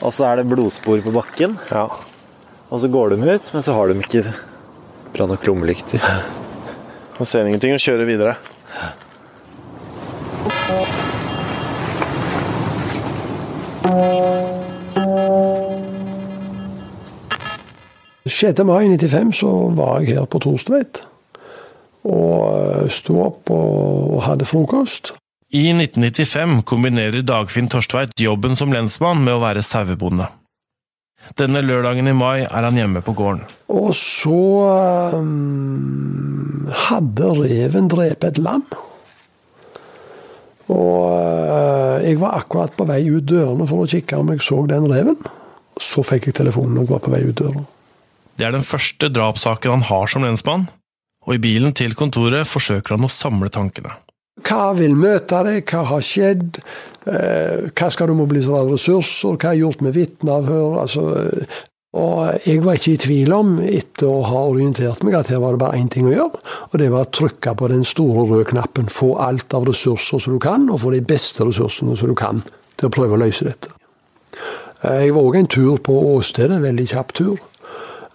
Og 0.00 0.14
så 0.16 0.28
er 0.28 0.40
det 0.40 0.48
blodspor 0.48 1.02
på 1.04 1.12
bakken. 1.14 1.58
Ja. 1.72 1.86
Og 2.70 2.80
så 2.80 2.88
går 2.88 3.14
de 3.14 3.34
ut, 3.34 3.52
men 3.54 3.64
så 3.66 3.74
har 3.76 3.90
de 3.90 3.98
ikke 4.00 4.24
bra 5.14 5.26
nok 5.26 5.46
lommelykter. 5.48 6.04
Man 7.18 7.28
ser 7.30 7.48
ingenting 7.48 7.74
og 7.76 7.82
kjører 7.82 8.08
videre. 8.08 8.38
6. 18.40 18.64
mai 18.64 18.86
95 18.88 19.36
så 19.36 19.48
var 19.76 19.98
jeg 20.00 20.14
her 20.14 20.24
på 20.24 20.38
Torstveit. 20.40 21.02
Og 22.08 22.36
eh, 22.48 22.86
sto 22.88 23.18
opp 23.20 23.50
og, 23.52 24.14
og 24.16 24.22
hadde 24.24 24.46
frokost. 24.48 25.12
I 25.50 25.72
1995 25.74 26.60
kombinerer 26.62 27.24
Dagfinn 27.26 27.66
Torstveit 27.66 28.12
jobben 28.22 28.52
som 28.54 28.70
lensmann 28.70 29.24
med 29.26 29.34
å 29.34 29.40
være 29.42 29.64
sauebonde. 29.66 30.28
Denne 31.34 31.58
lørdagen 31.64 32.06
i 32.06 32.12
mai 32.14 32.44
er 32.44 32.66
han 32.68 32.76
hjemme 32.78 33.00
på 33.02 33.16
gården. 33.18 33.42
Og 33.74 33.88
så 33.98 34.36
um, 35.18 36.68
hadde 36.86 37.32
reven 37.34 37.88
drept 37.90 38.28
et 38.28 38.38
lam. 38.38 38.62
Og 40.70 41.02
uh, 41.02 41.98
jeg 42.04 42.20
var 42.20 42.36
akkurat 42.38 42.76
på 42.78 42.86
vei 42.86 43.00
ut 43.08 43.26
dørene 43.26 43.66
for 43.66 43.82
å 43.82 43.90
kikke 43.90 44.20
om 44.22 44.30
jeg 44.30 44.44
så 44.46 44.60
den 44.70 44.86
reven. 44.92 45.18
Så 45.82 46.04
fikk 46.06 46.28
jeg 46.28 46.36
telefonen 46.38 46.78
og 46.84 46.92
var 46.92 47.02
på 47.02 47.10
vei 47.10 47.24
ut 47.26 47.42
døra. 47.42 47.64
Det 48.38 48.46
er 48.46 48.54
den 48.54 48.62
første 48.62 49.10
drapssaken 49.10 49.80
han 49.80 49.82
har 49.90 50.14
som 50.14 50.22
lensmann, 50.22 50.68
og 51.26 51.34
i 51.34 51.42
bilen 51.42 51.74
til 51.74 51.98
kontoret 51.98 52.46
forsøker 52.46 52.94
han 52.94 53.10
å 53.10 53.10
samle 53.10 53.50
tankene. 53.50 53.96
Hva 54.40 54.70
vil 54.78 54.94
møte 54.96 55.42
deg, 55.44 55.64
hva 55.68 55.82
har 55.90 56.04
skjedd, 56.04 56.60
eh, 57.06 57.66
hva 57.76 57.90
skal 57.92 58.08
du 58.08 58.14
mobilisere 58.14 58.62
av 58.62 58.70
ressurser, 58.72 59.36
hva 59.36 59.50
er 59.50 59.60
gjort 59.60 59.82
med 59.84 59.94
vitneavhør? 59.94 60.78
Altså, 60.80 61.02
og 61.92 62.46
jeg 62.46 62.62
var 62.62 62.78
ikke 62.78 62.92
i 62.94 63.00
tvil 63.02 63.32
om, 63.34 63.56
etter 63.66 64.06
å 64.06 64.22
ha 64.22 64.44
orientert 64.46 65.02
meg, 65.02 65.16
at 65.18 65.26
her 65.32 65.40
var 65.42 65.56
det 65.56 65.62
bare 65.64 65.80
én 65.80 65.90
ting 65.90 66.06
å 66.06 66.14
gjøre. 66.14 66.40
Og 66.70 66.78
det 66.78 66.88
var 66.92 67.08
å 67.08 67.10
trykke 67.10 67.56
på 67.58 67.68
den 67.72 67.82
store 67.84 68.28
røde 68.30 68.46
knappen. 68.52 68.86
Få 68.86 69.16
alt 69.18 69.52
av 69.58 69.66
ressurser 69.66 70.22
som 70.22 70.36
du 70.36 70.38
kan, 70.38 70.68
og 70.70 70.80
få 70.84 70.94
de 70.94 71.02
beste 71.02 71.44
ressursene 71.44 71.96
som 71.98 72.08
du 72.08 72.14
kan 72.14 72.44
til 72.78 72.88
å 72.88 72.94
prøve 72.94 73.18
å 73.18 73.20
løse 73.20 73.44
dette. 73.44 73.74
Eh, 74.84 75.06
Jeg 75.06 75.14
var 75.14 75.22
òg 75.26 75.36
en 75.36 75.50
tur 75.50 75.78
på 75.78 75.98
åstedet, 76.14 76.56
en 76.56 76.62
veldig 76.62 76.86
kjapp 76.88 77.12
tur. 77.12 77.38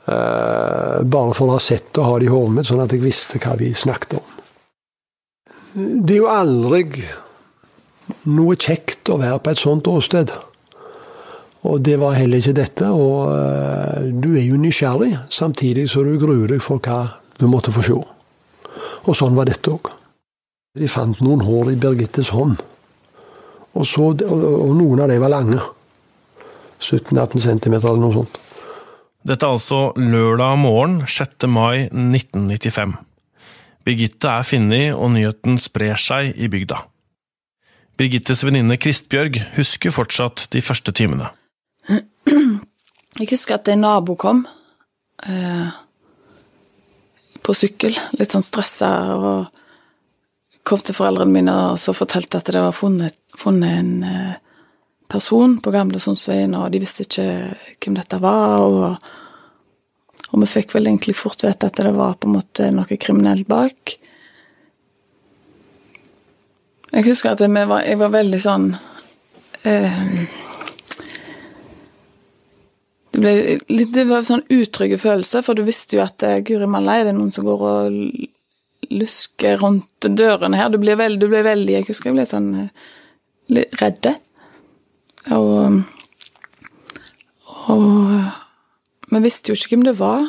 Eh, 0.08 1.04
Bare 1.04 1.34
for 1.36 1.48
å 1.50 1.58
ha 1.58 1.60
sett 1.60 1.98
og 1.98 2.06
ha 2.06 2.18
det 2.20 2.30
i 2.30 2.32
hodet 2.32 2.56
mitt, 2.56 2.66
sånn 2.72 2.82
at 2.82 2.96
jeg 2.96 3.04
visste 3.04 3.40
hva 3.44 3.58
vi 3.60 3.74
snakket 3.74 4.18
om. 4.22 4.35
Det 5.76 6.14
er 6.14 6.22
jo 6.22 6.28
aldri 6.32 6.86
noe 8.32 8.56
kjekt 8.56 9.10
å 9.12 9.18
være 9.20 9.42
på 9.44 9.52
et 9.52 9.60
sånt 9.60 9.88
åsted. 9.92 10.32
Og 11.66 11.82
det 11.84 11.98
var 12.00 12.16
heller 12.16 12.40
ikke 12.40 12.56
dette. 12.56 12.88
Og 12.96 13.34
eh, 13.34 14.06
du 14.08 14.36
er 14.38 14.46
jo 14.46 14.60
nysgjerrig, 14.62 15.12
samtidig 15.34 15.90
så 15.92 16.06
du 16.06 16.14
gruer 16.22 16.54
deg 16.54 16.64
for 16.64 16.80
hva 16.80 17.18
du 17.42 17.48
måtte 17.52 17.74
få 17.76 17.84
se. 17.84 17.98
Og 19.06 19.18
sånn 19.18 19.36
var 19.36 19.50
dette 19.50 19.74
òg. 19.74 19.92
De 20.80 20.88
fant 20.92 21.20
noen 21.26 21.44
hår 21.44 21.74
i 21.74 21.80
Birgittes 21.80 22.32
hånd. 22.36 22.62
Og, 23.76 23.84
så, 23.84 24.14
og, 24.16 24.72
noen 24.78 25.04
av 25.04 25.12
dem 25.12 25.24
var 25.24 25.34
lange. 25.34 25.60
17-18 26.80 27.44
cm 27.44 27.76
eller 27.82 28.00
noe 28.00 28.16
sånt. 28.16 28.40
Dette 29.26 29.44
er 29.44 29.58
altså 29.58 29.90
lørdag 29.98 30.56
morgen 30.62 31.02
6. 31.10 31.48
mai 31.50 31.90
1995. 31.90 32.96
Birgitte 33.86 34.32
er 34.32 34.46
funnet, 34.48 34.96
og 34.98 35.12
nyheten 35.14 35.60
sprer 35.62 36.00
seg 36.02 36.34
i 36.42 36.50
bygda. 36.50 36.80
Birgittes 37.96 38.42
venninne 38.44 38.80
Kristbjørg 38.82 39.38
husker 39.56 39.94
fortsatt 39.94 40.48
de 40.52 40.62
første 40.66 40.92
timene. 40.96 41.30
Jeg 43.20 43.30
husker 43.30 43.56
at 43.56 43.70
en 43.72 43.86
nabo 43.86 44.18
kom 44.20 44.42
eh, 45.24 45.70
på 47.46 47.56
sykkel, 47.56 47.96
litt 48.18 48.34
sånn 48.34 48.44
stressa, 48.44 48.90
og 49.16 50.66
kom 50.66 50.82
til 50.82 50.98
foreldrene 50.98 51.32
mine 51.32 51.54
og 51.70 51.78
så 51.80 51.94
fortalte 51.96 52.42
at 52.42 52.50
det 52.50 52.64
var 52.66 52.76
funnet, 52.76 53.16
funnet 53.38 53.78
en 53.80 53.94
eh, 54.10 54.34
person 55.08 55.60
på 55.62 55.72
Gamle 55.72 56.02
Sundsveien, 56.02 56.58
og 56.58 56.74
de 56.74 56.82
visste 56.82 57.06
ikke 57.06 57.30
hvem 57.80 58.02
dette 58.02 58.20
var. 58.20 58.66
og 58.66 58.98
og 60.32 60.42
vi 60.42 60.50
fikk 60.50 60.74
vel 60.76 60.90
egentlig 60.90 61.16
fort 61.18 61.44
vite 61.46 61.70
at 61.70 61.78
det 61.78 61.94
var 61.96 62.18
på 62.20 62.30
en 62.30 62.38
måte 62.40 62.72
noe 62.74 62.98
kriminelt 62.98 63.48
bak. 63.48 63.96
Jeg 66.96 67.08
husker 67.10 67.34
at 67.34 67.44
jeg 67.44 67.52
var, 67.52 67.84
jeg 67.84 68.00
var 68.00 68.12
veldig 68.14 68.40
sånn 68.40 68.70
eh, 69.68 69.98
det, 73.12 73.20
ble 73.20 73.34
litt, 73.72 73.92
det 73.96 74.06
var 74.08 74.24
sånn 74.28 74.46
utrygge 74.52 75.00
følelser, 75.02 75.44
for 75.46 75.58
du 75.58 75.66
visste 75.68 75.98
jo 75.98 76.06
at 76.06 76.24
eh, 76.24 76.42
guri 76.46 76.70
malla, 76.70 76.98
er 77.00 77.10
det 77.10 77.18
noen 77.18 77.34
som 77.36 77.48
går 77.48 77.66
og 77.72 78.00
lusker 78.96 79.60
rundt 79.62 80.08
dørene 80.08 80.60
her? 80.60 80.72
Du 80.72 80.80
ble, 80.82 80.96
veld, 81.00 81.20
du 81.20 81.28
ble 81.32 81.42
veldig 81.46 81.80
Jeg 81.80 81.88
husker 81.90 82.12
jeg 82.12 82.20
ble 82.20 82.28
sånn 82.30 82.50
eh, 82.64 82.88
litt 83.56 83.78
redde. 83.82 84.16
Og, 85.36 85.82
og 87.74 88.45
vi 89.12 89.22
visste 89.24 89.52
jo 89.52 89.58
ikke 89.58 89.76
hvem 89.76 89.86
det 89.88 90.00
var. 90.00 90.28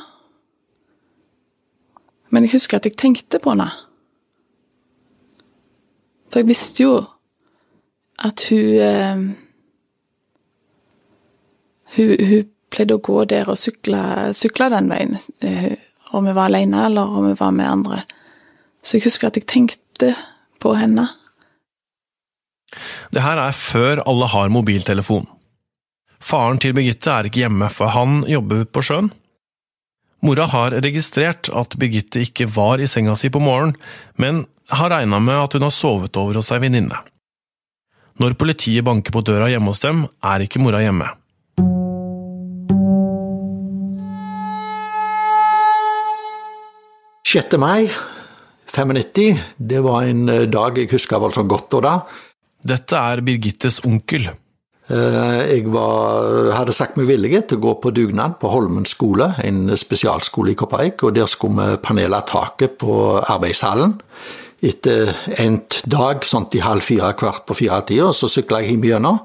Men 2.31 2.45
jeg 2.45 2.57
husker 2.57 2.79
at 2.79 2.87
jeg 2.89 2.99
tenkte 2.99 3.41
på 3.43 3.55
henne. 3.55 3.71
For 6.31 6.43
jeg 6.43 6.51
visste 6.51 6.83
jo 6.83 6.95
at 8.27 8.43
hun 8.51 8.81
eh, 8.83 9.25
hun, 11.97 12.15
hun, 12.29 12.53
pleide 12.67 12.97
å 12.99 13.03
gå 13.05 13.21
der 13.31 13.49
og 13.49 13.59
sykle, 13.61 14.01
sykle 14.37 14.67
den 14.73 14.91
veien. 14.91 15.15
Eh, 15.41 15.77
om 16.17 16.27
vi 16.27 16.35
var 16.35 16.51
alene, 16.51 16.87
eller 16.89 17.13
om 17.19 17.29
vi 17.29 17.37
var 17.39 17.55
med 17.55 17.69
andre. 17.71 18.01
Så 18.83 18.99
jeg 18.99 19.07
husker 19.07 19.31
at 19.31 19.39
jeg 19.39 19.47
tenkte 19.49 20.13
på 20.63 20.75
henne. 20.79 21.07
Det 23.15 23.23
her 23.23 23.39
er 23.41 23.57
før 23.57 24.03
alle 24.11 24.29
har 24.33 24.53
mobiltelefon. 24.53 25.29
Faren 26.23 26.59
til 26.63 26.75
Birgitte 26.77 27.13
er 27.13 27.29
ikke 27.29 27.45
hjemme, 27.45 27.69
for 27.73 27.93
han 27.95 28.23
jobber 28.31 28.65
på 28.65 28.83
sjøen. 28.85 29.11
Mora 30.25 30.47
har 30.51 30.75
registrert 30.83 31.51
at 31.53 31.77
Birgitte 31.79 32.23
ikke 32.25 32.49
var 32.51 32.81
i 32.81 32.89
senga 32.91 33.15
si 33.19 33.31
på 33.31 33.43
morgenen, 33.43 33.77
men 34.17 34.47
har 34.73 34.91
regna 34.91 35.21
med 35.23 35.39
at 35.39 35.55
hun 35.55 35.67
har 35.69 35.75
sovet 35.75 36.17
over 36.19 36.41
hos 36.41 36.51
ei 36.55 36.63
venninne. 36.63 36.99
Når 38.17 38.35
politiet 38.41 38.85
banker 38.85 39.13
på 39.13 39.23
døra 39.27 39.51
hjemme 39.53 39.71
hos 39.71 39.83
dem, 39.85 40.07
er 40.25 40.47
ikke 40.47 40.63
mora 40.65 40.81
hjemme. 40.81 41.11
Sjette 47.27 47.59
mai 47.61 47.91
95, 48.73 49.43
det 49.59 49.83
var 49.85 50.07
en 50.09 50.25
dag 50.51 50.79
jeg 50.81 50.91
husker 50.91 51.21
voldsomt 51.21 51.51
godt. 51.53 51.77
Og 51.77 51.85
da 51.85 51.95
Dette 52.67 52.99
er 52.99 53.23
Birgittes 53.23 53.83
onkel. 53.87 54.31
Jeg 54.87 55.65
var, 55.75 56.53
hadde 56.55 56.75
sagt 56.75 56.95
meg 56.95 57.09
villig 57.09 57.41
til 57.51 57.59
å 57.59 57.65
gå 57.65 57.73
på 57.83 57.91
dugnad 57.91 58.37
på 58.39 58.53
Holmen 58.53 58.85
skole, 58.87 59.33
en 59.43 59.73
spesialskole 59.75 60.53
i 60.53 60.59
Kopervik. 60.59 61.03
og 61.03 61.17
Der 61.17 61.27
skulle 61.27 61.73
vi 61.73 61.81
panele 61.83 62.21
taket 62.23 62.79
på 62.79 63.19
arbeidshallen. 63.19 63.97
Etter 64.63 65.11
en 65.43 65.59
dag 65.91 66.23
sånn 66.25 66.47
i 66.55 66.63
halv 66.63 66.87
fire, 66.87 67.11
kvart 67.19 67.45
på 67.49 67.59
fire-tida, 67.59 68.13
så 68.15 68.31
sykla 68.31 68.63
jeg 68.63 68.77
hjem 68.77 68.87
gjennom. 68.93 69.19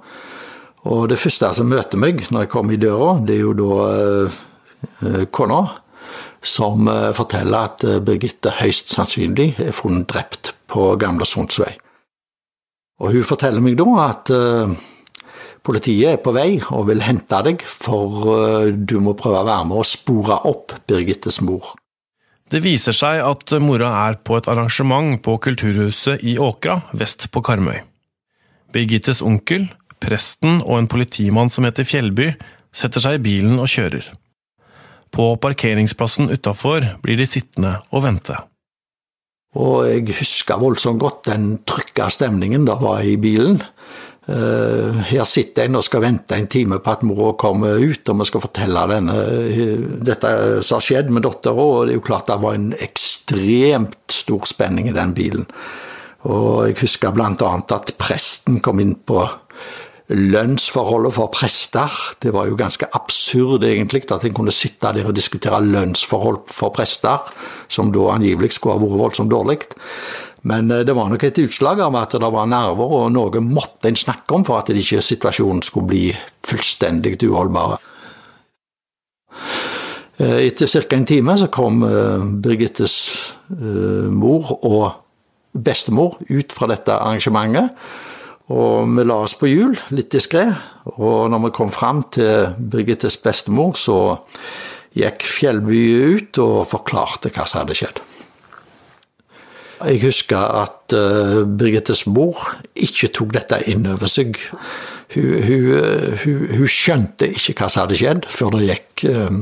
Og 0.89 1.05
det 1.11 1.19
første 1.21 1.51
som 1.53 1.69
møter 1.69 1.99
meg 2.01 2.23
når 2.31 2.47
jeg 2.47 2.51
kommer 2.51 2.73
i 2.73 2.81
døra, 2.81 3.13
det 3.21 3.37
er 3.37 3.43
jo 3.43 3.53
da 3.57 3.75
eh, 3.93 5.25
kona 5.29 5.61
som 6.41 6.89
eh, 6.89 7.11
forteller 7.13 7.67
at 7.69 7.85
eh, 7.85 7.99
Birgitte 8.01 8.55
høyst 8.57 8.89
sannsynlig 8.95 9.53
er 9.61 9.75
funnet 9.77 10.09
drept 10.09 10.55
på 10.71 10.95
Gamle 11.01 11.27
Sundsvei. 11.29 11.75
Og 13.01 13.13
hun 13.13 13.27
forteller 13.27 13.61
meg 13.65 13.77
da 13.79 13.85
at 14.03 14.29
uh, 14.29 14.73
politiet 15.65 16.15
er 16.15 16.21
på 16.23 16.33
vei 16.35 16.55
og 16.73 16.87
vil 16.89 17.03
hente 17.05 17.41
deg, 17.45 17.61
for 17.61 18.25
uh, 18.31 18.71
du 18.71 18.99
må 19.03 19.15
prøve 19.17 19.43
å 19.43 19.47
være 19.47 19.67
med 19.69 19.81
og 19.83 19.87
spore 19.89 20.41
opp 20.49 20.75
Birgittes 20.89 21.41
mor. 21.45 21.73
Det 22.51 22.59
viser 22.63 22.95
seg 22.95 23.21
at 23.23 23.53
mora 23.63 23.93
er 24.09 24.17
på 24.27 24.35
et 24.35 24.49
arrangement 24.51 25.15
på 25.23 25.37
Kulturhuset 25.39 26.23
i 26.27 26.35
Åkra 26.41 26.81
vest 26.99 27.29
på 27.31 27.43
Karmøy. 27.47 27.79
Birgittes 28.75 29.21
onkel, 29.23 29.69
presten 30.03 30.59
og 30.65 30.81
en 30.81 30.89
politimann 30.91 31.51
som 31.51 31.67
heter 31.67 31.87
Fjellby, 31.87 32.33
setter 32.75 33.03
seg 33.03 33.19
i 33.19 33.23
bilen 33.23 33.59
og 33.59 33.71
kjører. 33.71 34.03
På 35.11 35.33
parkeringsplassen 35.43 36.31
utafor 36.31 36.87
blir 37.03 37.19
de 37.19 37.27
sittende 37.27 37.77
og 37.91 38.05
vente. 38.07 38.37
Og 39.59 39.83
jeg 39.89 40.15
husker 40.15 40.59
voldsomt 40.59 41.01
godt 41.01 41.27
den 41.27 41.57
trykka 41.67 42.07
stemningen 42.11 42.63
det 42.67 42.77
var 42.79 43.03
i 43.03 43.17
bilen. 43.19 43.59
Eh, 44.29 44.97
her 45.09 45.23
sitter 45.25 45.65
en 45.65 45.79
og 45.79 45.85
skal 45.87 46.03
vente 46.03 46.37
en 46.37 46.49
time 46.51 46.77
på 46.83 46.91
at 46.93 47.05
mora 47.07 47.33
kommer 47.41 47.81
ut, 47.81 48.05
og 48.05 48.19
vi 48.19 48.27
skal 48.29 48.43
fortelle 48.43 48.83
denne, 48.91 49.15
dette 50.05 50.33
som 50.61 50.77
har 50.77 50.85
skjedd 50.85 51.09
med 51.13 51.25
dattera. 51.25 51.67
Og 51.67 51.87
det 51.87 51.95
er 51.95 52.01
jo 52.01 52.07
klart 52.11 52.29
det 52.29 52.41
var 52.43 52.57
en 52.57 52.71
ekstremt 52.77 53.97
stor 54.13 54.45
spenning 54.49 54.91
i 54.91 54.97
den 54.97 55.15
bilen. 55.17 55.47
Og 56.29 56.67
jeg 56.69 56.77
husker 56.83 57.15
bl.a. 57.15 57.31
at 57.33 57.95
presten 57.97 58.61
kom 58.61 58.81
inn 58.83 58.93
på 58.93 59.23
lønnsforholdet 60.11 61.13
for 61.15 61.31
prester. 61.31 61.93
Det 62.21 62.33
var 62.35 62.49
jo 62.49 62.57
ganske 62.59 62.87
absurd 62.93 63.63
egentlig 63.63 64.03
at 64.11 64.25
en 64.27 64.35
kunne 64.35 64.53
sitte 64.53 64.91
der 64.91 65.07
og 65.07 65.15
diskutere 65.15 65.61
lønnsforhold 65.63 66.43
for 66.51 66.73
prester, 66.75 67.31
som 67.71 67.93
da 67.95 68.09
angivelig 68.13 68.51
skulle 68.57 68.75
ha 68.75 68.83
vært 68.83 68.99
voldsomt 69.01 69.31
dårlig. 69.31 69.61
Men 70.47 70.71
eh, 70.71 70.83
det 70.87 70.95
var 70.97 71.11
nok 71.11 71.23
et 71.27 71.41
utslag 71.43 71.81
av 71.83 71.97
at 71.99 72.17
det 72.17 72.31
var 72.33 72.49
nerver, 72.49 72.95
og 72.97 73.13
noe 73.13 73.43
måtte 73.45 73.91
en 73.91 73.99
snakke 73.99 74.37
om 74.37 74.45
for 74.47 74.61
at 74.61 74.71
ikke 74.73 75.03
situasjonen 75.05 75.63
skulle 75.65 75.91
bli 75.91 76.05
fullstendig 76.47 77.17
uholdbar. 77.27 77.77
Eh, 80.21 80.39
etter 80.47 80.69
ca. 80.69 80.95
en 80.97 81.09
time 81.09 81.37
så 81.37 81.49
kom 81.53 81.83
eh, 81.87 82.25
Birgittes 82.43 82.97
mor 83.51 84.53
og 84.63 84.85
bestemor 85.51 86.13
ut 86.29 86.53
fra 86.55 86.69
dette 86.71 86.93
arrangementet. 86.95 87.73
Og 88.51 88.87
vi 88.95 89.03
la 89.03 89.17
oss 89.25 89.35
på 89.39 89.49
hjul, 89.49 89.75
litt 89.95 90.11
diskré. 90.11 90.45
Og 90.95 91.27
når 91.31 91.45
vi 91.45 91.51
kom 91.55 91.71
fram 91.71 92.01
til 92.15 92.55
Birgittes 92.55 93.17
bestemor, 93.19 93.75
så 93.75 94.21
gikk 94.95 95.23
Fjellby 95.27 95.83
ut 96.15 96.39
og 96.43 96.63
forklarte 96.71 97.31
hva 97.31 97.47
som 97.47 97.63
hadde 97.63 97.77
skjedd. 97.79 97.99
Jeg 99.81 100.01
husker 100.03 100.37
at 100.61 100.93
uh, 100.93 101.41
Birgittes 101.47 102.05
mor 102.05 102.37
ikke 102.75 103.09
tok 103.15 103.33
dette 103.33 103.61
inn 103.71 103.87
over 103.89 104.09
seg. 104.11 104.37
Hun, 105.15 105.31
hun, 105.47 105.65
hun, 106.23 106.43
hun, 106.55 106.69
skjønte 106.69 107.31
ikke 107.33 107.57
hva 107.57 107.69
som 107.71 107.83
hadde 107.83 107.97
skjedd, 107.99 108.27
før 108.31 108.53
det 108.55 108.67
gikk 108.69 109.05
um, 109.11 109.41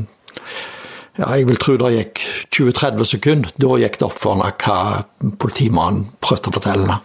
ja, 1.19 1.33
jeg 1.35 1.49
vil 1.49 1.59
tro 1.59 1.75
det 1.81 1.91
gikk 1.97 2.23
20-30 2.55 3.09
sekunder. 3.11 3.51
Da 3.59 3.77
gikk 3.81 3.99
det 3.99 4.07
opp 4.07 4.17
for 4.17 4.37
henne 4.37 4.53
hva 4.63 4.77
politimannen 5.41 6.07
prøvde 6.23 6.51
å 6.51 6.55
fortelle 6.55 6.85
henne. 6.87 6.99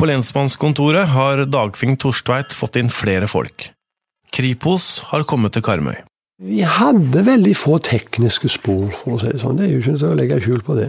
På 0.00 0.08
lensmannskontoret 0.08 1.12
har 1.12 1.44
Dagfinn 1.44 1.98
Torstveit 2.00 2.56
fått 2.56 2.80
inn 2.80 2.88
flere 2.88 3.28
folk. 3.28 3.68
Kripos 4.32 5.02
har 5.10 5.26
kommet 5.28 5.52
til 5.52 5.66
Karmøy. 5.66 5.98
Vi 6.40 6.62
hadde 6.64 7.20
veldig 7.26 7.52
få 7.58 7.76
tekniske 7.84 8.48
spor, 8.48 8.86
for 8.96 9.16
å 9.16 9.20
si 9.20 9.28
det 9.28 9.42
sånn. 9.42 9.58
Det 9.58 9.66
er 9.66 9.74
jo 9.74 9.80
ikke 9.82 9.98
til 10.00 10.08
å 10.08 10.16
legge 10.16 10.40
skjul 10.40 10.62
på 10.64 10.76
det. 10.78 10.88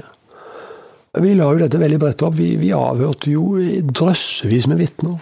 Vi 1.19 1.33
la 1.35 1.49
jo 1.51 1.59
dette 1.59 1.79
veldig 1.81 1.97
bredt 1.99 2.23
opp. 2.23 2.37
Vi, 2.37 2.53
vi 2.55 2.69
avhørte 2.71 3.33
jo 3.33 3.57
drøssevis 3.91 4.69
med 4.71 4.79
vitner. 4.79 5.17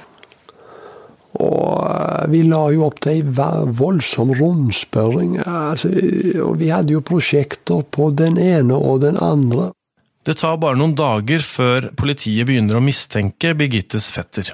Og 1.39 1.81
eh, 1.81 2.27
vi 2.29 2.43
la 2.45 2.61
jo 2.73 2.85
opp 2.85 2.99
til 3.01 3.15
ei 3.15 3.63
voldsom 3.79 4.35
rundspørring. 4.37 5.39
Altså, 5.41 5.89
og 6.45 6.59
vi 6.61 6.69
hadde 6.69 6.93
jo 6.93 7.01
prosjekter 7.05 7.81
på 7.89 8.11
den 8.13 8.37
ene 8.41 8.77
og 8.77 9.01
den 9.05 9.17
andre. 9.17 9.71
Det 10.25 10.37
tar 10.37 10.59
bare 10.61 10.77
noen 10.77 10.93
dager 10.93 11.41
før 11.41 11.89
politiet 11.97 12.45
begynner 12.45 12.77
å 12.77 12.83
mistenke 12.85 13.55
Birgittes 13.57 14.11
fetter. 14.13 14.53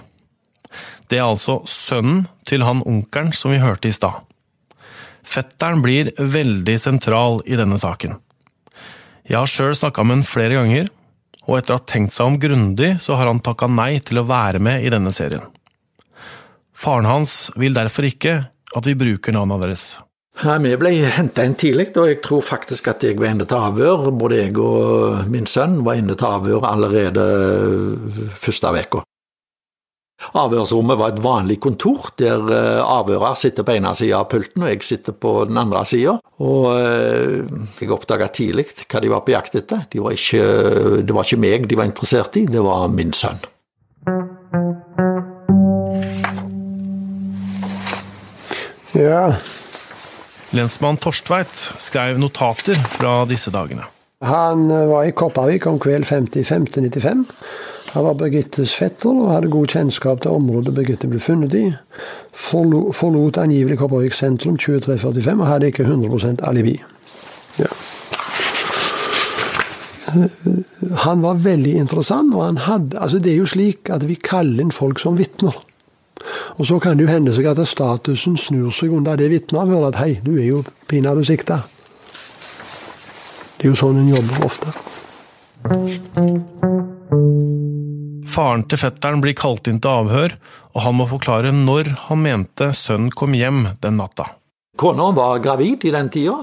Det 1.12 1.20
er 1.20 1.28
altså 1.28 1.60
sønnen 1.68 2.30
til 2.48 2.64
han 2.64 2.80
onkelen 2.88 3.36
som 3.36 3.52
vi 3.52 3.60
hørte 3.60 3.92
i 3.92 3.96
stad. 3.96 4.24
Fetteren 5.26 5.82
blir 5.84 6.12
veldig 6.18 6.78
sentral 6.80 7.42
i 7.50 7.58
denne 7.60 7.80
saken. 7.82 8.20
Jeg 9.26 9.40
har 9.42 9.50
sjøl 9.50 9.74
snakka 9.74 10.06
med 10.06 10.20
han 10.20 10.28
flere 10.28 10.60
ganger, 10.60 10.90
og 11.46 11.60
etter 11.60 11.76
å 11.76 11.80
ha 11.80 11.86
tenkt 11.90 12.14
seg 12.14 12.30
om 12.30 12.40
grundig, 12.42 12.96
så 13.02 13.18
har 13.18 13.30
han 13.30 13.42
takka 13.44 13.70
nei 13.70 13.98
til 14.06 14.22
å 14.22 14.28
være 14.30 14.62
med 14.62 14.86
i 14.86 14.92
denne 14.94 15.14
serien. 15.14 15.46
Faren 16.76 17.08
hans 17.10 17.48
vil 17.58 17.74
derfor 17.78 18.06
ikke 18.10 18.36
at 18.76 18.90
vi 18.90 18.98
bruker 18.98 19.34
navnet 19.34 19.64
deres. 19.64 19.86
Nei, 20.44 20.58
Vi 20.60 20.76
ble 20.76 20.92
henta 21.16 21.46
inn 21.48 21.56
tidlig, 21.56 21.94
og 21.96 22.10
jeg 22.10 22.20
tror 22.26 22.44
faktisk 22.44 22.90
at 22.92 23.04
jeg 23.08 23.16
var 23.16 23.32
inne 23.32 23.48
til 23.48 23.56
avhør. 23.56 24.10
Både 24.12 24.42
jeg 24.42 24.58
og 24.60 25.30
min 25.32 25.48
sønn 25.48 25.80
var 25.86 25.96
inne 25.96 26.18
til 26.20 26.28
avhør 26.28 26.68
allerede 26.68 27.24
første 28.36 28.74
uka. 28.76 29.06
Avhørsrommet 30.36 30.98
var 31.00 31.12
et 31.12 31.20
vanlig 31.24 31.58
kontor, 31.64 32.10
der 32.20 32.48
eh, 32.52 32.82
avhører 32.82 33.36
sitter 33.40 33.66
på 33.68 33.76
ene 33.76 33.92
sida 33.98 34.22
av 34.22 34.30
pulten, 34.32 34.64
og 34.64 34.72
jeg 34.72 34.86
sitter 34.88 35.16
på 35.16 35.34
den 35.50 35.60
andre 35.60 35.84
sida. 35.88 36.16
Og 36.44 36.70
eh, 36.76 37.44
jeg 37.82 37.92
oppdaga 37.94 38.30
tidlig 38.34 38.70
hva 38.86 39.04
de 39.04 39.12
var 39.12 39.26
på 39.26 39.36
jakt 39.36 39.60
etter. 39.60 39.84
De 39.92 40.04
var 40.04 40.16
ikke, 40.16 40.46
det 41.04 41.16
var 41.16 41.28
ikke 41.28 41.42
meg 41.44 41.68
de 41.70 41.80
var 41.80 41.90
interessert 41.92 42.40
i, 42.40 42.46
det 42.48 42.64
var 42.64 42.88
min 42.94 43.14
sønn. 43.16 43.44
Ja, 48.96 49.36
Lensmann 50.56 50.96
Torstveit 51.04 51.52
skrev 51.84 52.16
notater 52.22 52.80
fra 52.94 53.26
disse 53.28 53.52
dagene. 53.52 53.90
Han 54.24 54.70
eh, 54.72 54.88
var 54.88 55.04
i 55.04 55.12
Kopervik 55.12 55.68
om 55.68 55.80
kveld 55.84 56.08
50.5.95. 56.08 57.26
Han 57.96 58.04
var 58.04 58.18
Birgittes 58.20 58.74
fetter 58.76 59.16
og 59.16 59.30
hadde 59.32 59.50
god 59.54 59.72
kjennskap 59.72 60.24
til 60.24 60.36
området 60.36 60.74
Birgitte 60.76 61.08
ble 61.08 61.20
funnet 61.24 61.54
i. 61.56 61.70
Forlot 62.36 63.38
angivelig 63.40 63.78
Kopervik 63.80 64.18
sentrum 64.18 64.58
23.45 64.60 65.32
og 65.40 65.48
hadde 65.48 65.70
ikke 65.72 65.86
100% 65.88 66.44
alibi. 66.44 66.76
Ja. 67.60 67.72
Han 71.06 71.24
var 71.24 71.40
veldig 71.44 71.72
interessant, 71.80 72.36
og 72.36 72.44
han 72.46 72.58
hadde 72.58 73.00
altså 73.00 73.20
Det 73.20 73.32
er 73.32 73.40
jo 73.40 73.46
slik 73.46 73.90
at 73.90 74.08
vi 74.08 74.20
kaller 74.20 74.62
inn 74.64 74.76
folk 74.76 75.00
som 75.00 75.18
vitner. 75.18 75.56
Og 76.58 76.66
så 76.66 76.80
kan 76.80 76.98
det 76.98 77.08
jo 77.08 77.12
hende 77.12 77.34
seg 77.36 77.48
at 77.48 77.68
statusen 77.68 78.38
snur 78.38 78.72
seg 78.76 78.92
under 78.92 79.16
det 79.16 79.30
vitneavhøret. 79.32 79.96
At 79.96 80.02
hei, 80.04 80.20
du 80.26 80.36
er 80.36 80.48
jo 80.48 80.64
pinadø 80.88 81.24
sikta. 81.24 81.62
Det 83.56 83.68
er 83.68 83.72
jo 83.72 83.80
sånn 83.80 84.04
en 84.04 84.12
jobber 84.12 84.44
ofte. 84.52 84.76
Faren 88.36 88.66
til 88.68 88.82
fetteren 88.82 89.22
blir 89.24 89.36
kalt 89.38 89.70
inn 89.72 89.78
til 89.80 90.02
avhør, 90.02 90.34
og 90.76 90.82
han 90.84 90.98
må 90.98 91.06
forklare 91.08 91.54
når 91.56 91.94
han 92.10 92.20
mente 92.20 92.74
sønnen 92.76 93.14
kom 93.16 93.36
hjem 93.38 93.62
den 93.80 93.96
natta. 93.96 94.26
Kona 94.76 95.06
var 95.16 95.40
gravid 95.40 95.86
i 95.88 95.94
den 95.96 96.10
tida. 96.12 96.42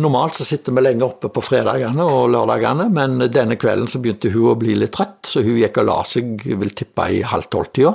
Normalt 0.00 0.38
så 0.38 0.46
sitter 0.48 0.72
vi 0.72 0.84
lenge 0.86 1.04
oppe 1.04 1.28
på 1.28 1.42
fredagene 1.44 2.06
og 2.08 2.30
lørdagene, 2.32 2.86
men 2.94 3.18
denne 3.28 3.58
kvelden 3.60 3.90
så 3.90 4.00
begynte 4.00 4.30
hun 4.32 4.52
å 4.54 4.56
bli 4.56 4.78
litt 4.80 4.94
trøtt, 4.96 5.18
så 5.28 5.42
hun 5.44 5.58
gikk 5.60 5.82
og 5.82 5.88
la 5.90 5.98
seg, 6.08 6.40
vil 6.46 6.72
tippe, 6.78 7.10
i 7.12 7.20
halv 7.26 7.50
tolv-tida. 7.52 7.92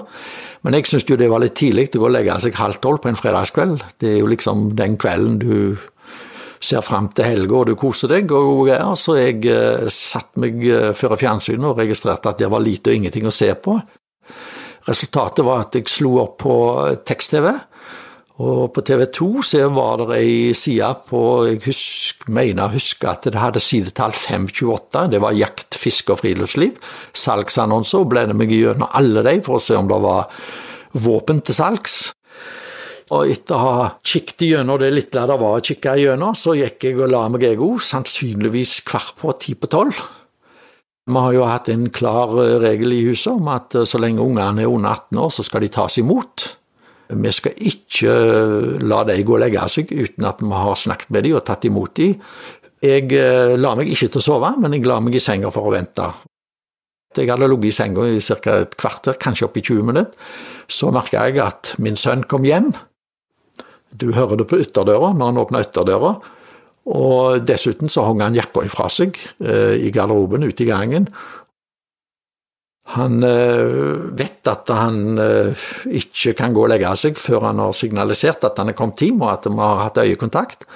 Men 0.68 0.78
jeg 0.78 0.92
syns 0.92 1.10
jo 1.10 1.18
det 1.18 1.32
var 1.32 1.42
litt 1.42 1.58
tidlig 1.58 1.88
å 1.96 2.04
gå 2.04 2.10
og 2.12 2.14
legge 2.14 2.38
seg 2.44 2.62
halv 2.62 2.78
tolv 2.84 3.02
på 3.02 3.10
en 3.10 3.18
fredagskveld. 3.18 3.88
Det 4.04 4.12
er 4.12 4.20
jo 4.20 4.30
liksom 4.30 4.68
den 4.78 5.00
kvelden 5.02 5.42
du 5.42 5.56
ser 6.65 6.84
fram 6.86 7.12
til 7.13 7.28
helga 7.28 7.60
og 7.60 7.69
du 7.69 7.75
koser 7.80 8.12
deg 8.12 8.32
og 8.34 8.65
greier. 8.65 8.95
Så 8.99 9.19
jeg 9.19 9.43
eh, 9.51 9.86
satt 9.93 10.34
meg 10.41 10.58
foran 10.63 10.97
før 10.97 11.19
fjernsynet 11.21 11.69
og 11.69 11.80
registrerte 11.80 12.34
at 12.34 12.41
det 12.41 12.49
var 12.51 12.63
lite 12.63 12.91
og 12.91 12.99
ingenting 12.99 13.30
å 13.30 13.36
se 13.36 13.51
på. 13.54 13.78
Resultatet 14.86 15.45
var 15.45 15.65
at 15.65 15.78
jeg 15.78 15.89
slo 15.89 16.17
opp 16.21 16.38
på 16.43 16.56
tekst-TV, 17.08 17.54
Og 18.36 18.73
på 18.75 18.82
TV 18.84 19.06
2 19.15 19.28
så 19.47 19.62
var 19.71 20.01
det 20.01 20.17
ei 20.17 20.54
side 20.54 20.89
på 21.08 21.19
Jeg 21.47 21.62
husk, 21.69 22.25
mener 22.28 22.65
å 22.65 22.73
huske 22.73 23.08
at 23.08 23.23
det 23.23 23.39
hadde 23.39 23.63
sidetall 23.63 24.12
528. 24.12 25.06
Det 25.13 25.21
var 25.23 25.38
jakt, 25.39 25.78
fiske 25.80 26.12
og 26.12 26.19
friluftsliv. 26.19 26.75
Salgsannonser. 27.15 28.04
Og 28.04 28.12
ble 28.12 28.25
det 28.28 28.36
meg 28.36 28.51
gjennom 28.51 28.91
alle 28.91 29.23
de 29.23 29.39
for 29.45 29.56
å 29.56 29.63
se 29.63 29.80
om 29.80 29.88
det 29.88 30.01
var 30.04 30.28
våpen 30.91 31.39
til 31.47 31.56
salgs. 31.56 32.14
Og 33.13 33.30
etter 33.30 33.54
å 33.54 33.62
ha 33.62 33.88
kikket 34.02 34.48
gjennom 34.48 34.80
det 34.82 34.89
lille 34.94 35.26
det 35.30 35.38
var 35.38 35.60
å 35.60 35.63
kikke 35.63 35.94
gjennom, 36.02 36.34
så 36.34 36.56
gikk 36.58 36.88
jeg 36.88 36.98
og 36.98 37.12
la 37.13 37.28
meg 37.30 37.46
jeg 37.46 37.60
òg, 37.62 37.78
sannsynligvis 37.86 38.80
kvart 38.88 39.13
på 39.20 39.36
ti 39.41 39.54
på 39.54 39.70
tolv. 39.70 40.00
Vi 41.06 41.22
har 41.22 41.36
jo 41.36 41.46
hatt 41.46 41.70
en 41.70 41.86
klar 41.94 42.34
regel 42.63 42.96
i 42.96 43.04
huset 43.06 43.36
om 43.36 43.50
at 43.54 43.78
så 43.86 44.02
lenge 44.02 44.24
ungene 44.24 44.63
er 44.63 44.72
under 44.72 44.96
18 44.96 45.22
år, 45.22 45.34
så 45.36 45.46
skal 45.46 45.62
de 45.62 45.70
tas 45.76 46.00
imot. 46.02 46.48
Vi 47.13 47.32
skal 47.38 47.60
ikke 47.62 48.13
la 48.82 49.04
de 49.06 49.20
gå 49.22 49.36
og 49.38 49.44
legge 49.44 49.68
seg 49.70 49.91
uten 49.94 50.26
at 50.26 50.41
vi 50.41 50.50
har 50.50 50.80
snakket 50.82 51.12
med 51.13 51.28
dem 51.28 51.36
og 51.38 51.46
tatt 51.46 51.68
imot 51.70 51.94
dem. 52.00 52.15
Jeg 52.86 53.12
eh, 53.13 53.54
la 53.58 53.76
meg 53.78 53.89
ikke 53.89 54.10
til 54.13 54.22
å 54.22 54.26
sove, 54.26 54.50
men 54.62 54.74
jeg 54.76 54.86
la 54.86 54.98
meg 55.02 55.15
i 55.18 55.22
senga 55.24 55.52
for 55.54 55.70
å 55.70 55.74
vente. 55.74 56.10
Jeg 57.15 57.30
hadde 57.32 57.48
ligget 57.48 57.70
i 57.70 57.76
senga 57.78 58.10
i 58.10 58.20
ca. 58.20 58.58
et 58.65 58.76
kvarter, 58.76 59.15
kanskje 59.22 59.48
opp 59.48 59.58
i 59.58 59.63
20 59.63 59.88
minutter. 59.88 60.34
Så 60.68 60.89
merka 60.91 61.24
jeg 61.30 61.39
at 61.39 61.76
min 61.80 61.96
sønn 61.96 62.26
kom 62.28 62.46
hjem. 62.46 62.74
Du 63.96 64.12
hører 64.16 64.42
det 64.42 64.50
på 64.52 64.60
ytterdøra 64.62 65.14
når 65.16 65.32
han 65.32 65.42
åpner 65.44 65.68
ytterdøra. 65.68 66.16
Og 66.86 67.42
dessuten 67.46 67.90
så 67.90 68.06
hang 68.06 68.22
han 68.22 68.38
jakka 68.38 68.66
ifra 68.68 68.90
seg 68.94 69.18
eh, 69.42 69.74
i 69.88 69.90
garderoben 69.94 70.46
ute 70.46 70.66
i 70.66 70.70
gangen, 70.70 71.10
han 72.94 73.24
eh, 73.26 73.96
vet 74.14 74.46
at 74.46 74.70
han 74.70 75.18
eh, 75.18 75.64
ikke 75.98 76.36
kan 76.38 76.54
gå 76.54 76.68
og 76.68 76.70
legge 76.70 76.92
seg 77.02 77.18
før 77.18 77.48
han 77.48 77.64
har 77.64 77.74
signalisert 77.74 78.46
at 78.46 78.62
han 78.62 78.70
er 78.70 78.78
kommet 78.78 79.02
hjem, 79.02 79.24
og 79.26 79.32
at 79.32 79.48
vi 79.50 79.58
har 79.58 79.82
hatt 79.82 79.98
øyekontakt. 80.04 80.68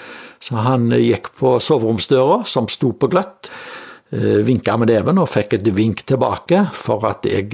Så 0.42 0.58
han 0.58 0.90
gikk 0.96 1.30
på 1.38 1.58
soveromsdøra, 1.62 2.42
som 2.50 2.70
sto 2.72 2.96
på 2.98 3.12
gløtt, 3.12 3.52
vinka 4.10 4.74
med 4.80 4.90
neven 4.90 5.20
og 5.22 5.28
fikk 5.30 5.52
et 5.60 5.68
vink 5.78 6.00
tilbake 6.10 6.64
for 6.74 7.04
at 7.06 7.28
jeg 7.30 7.52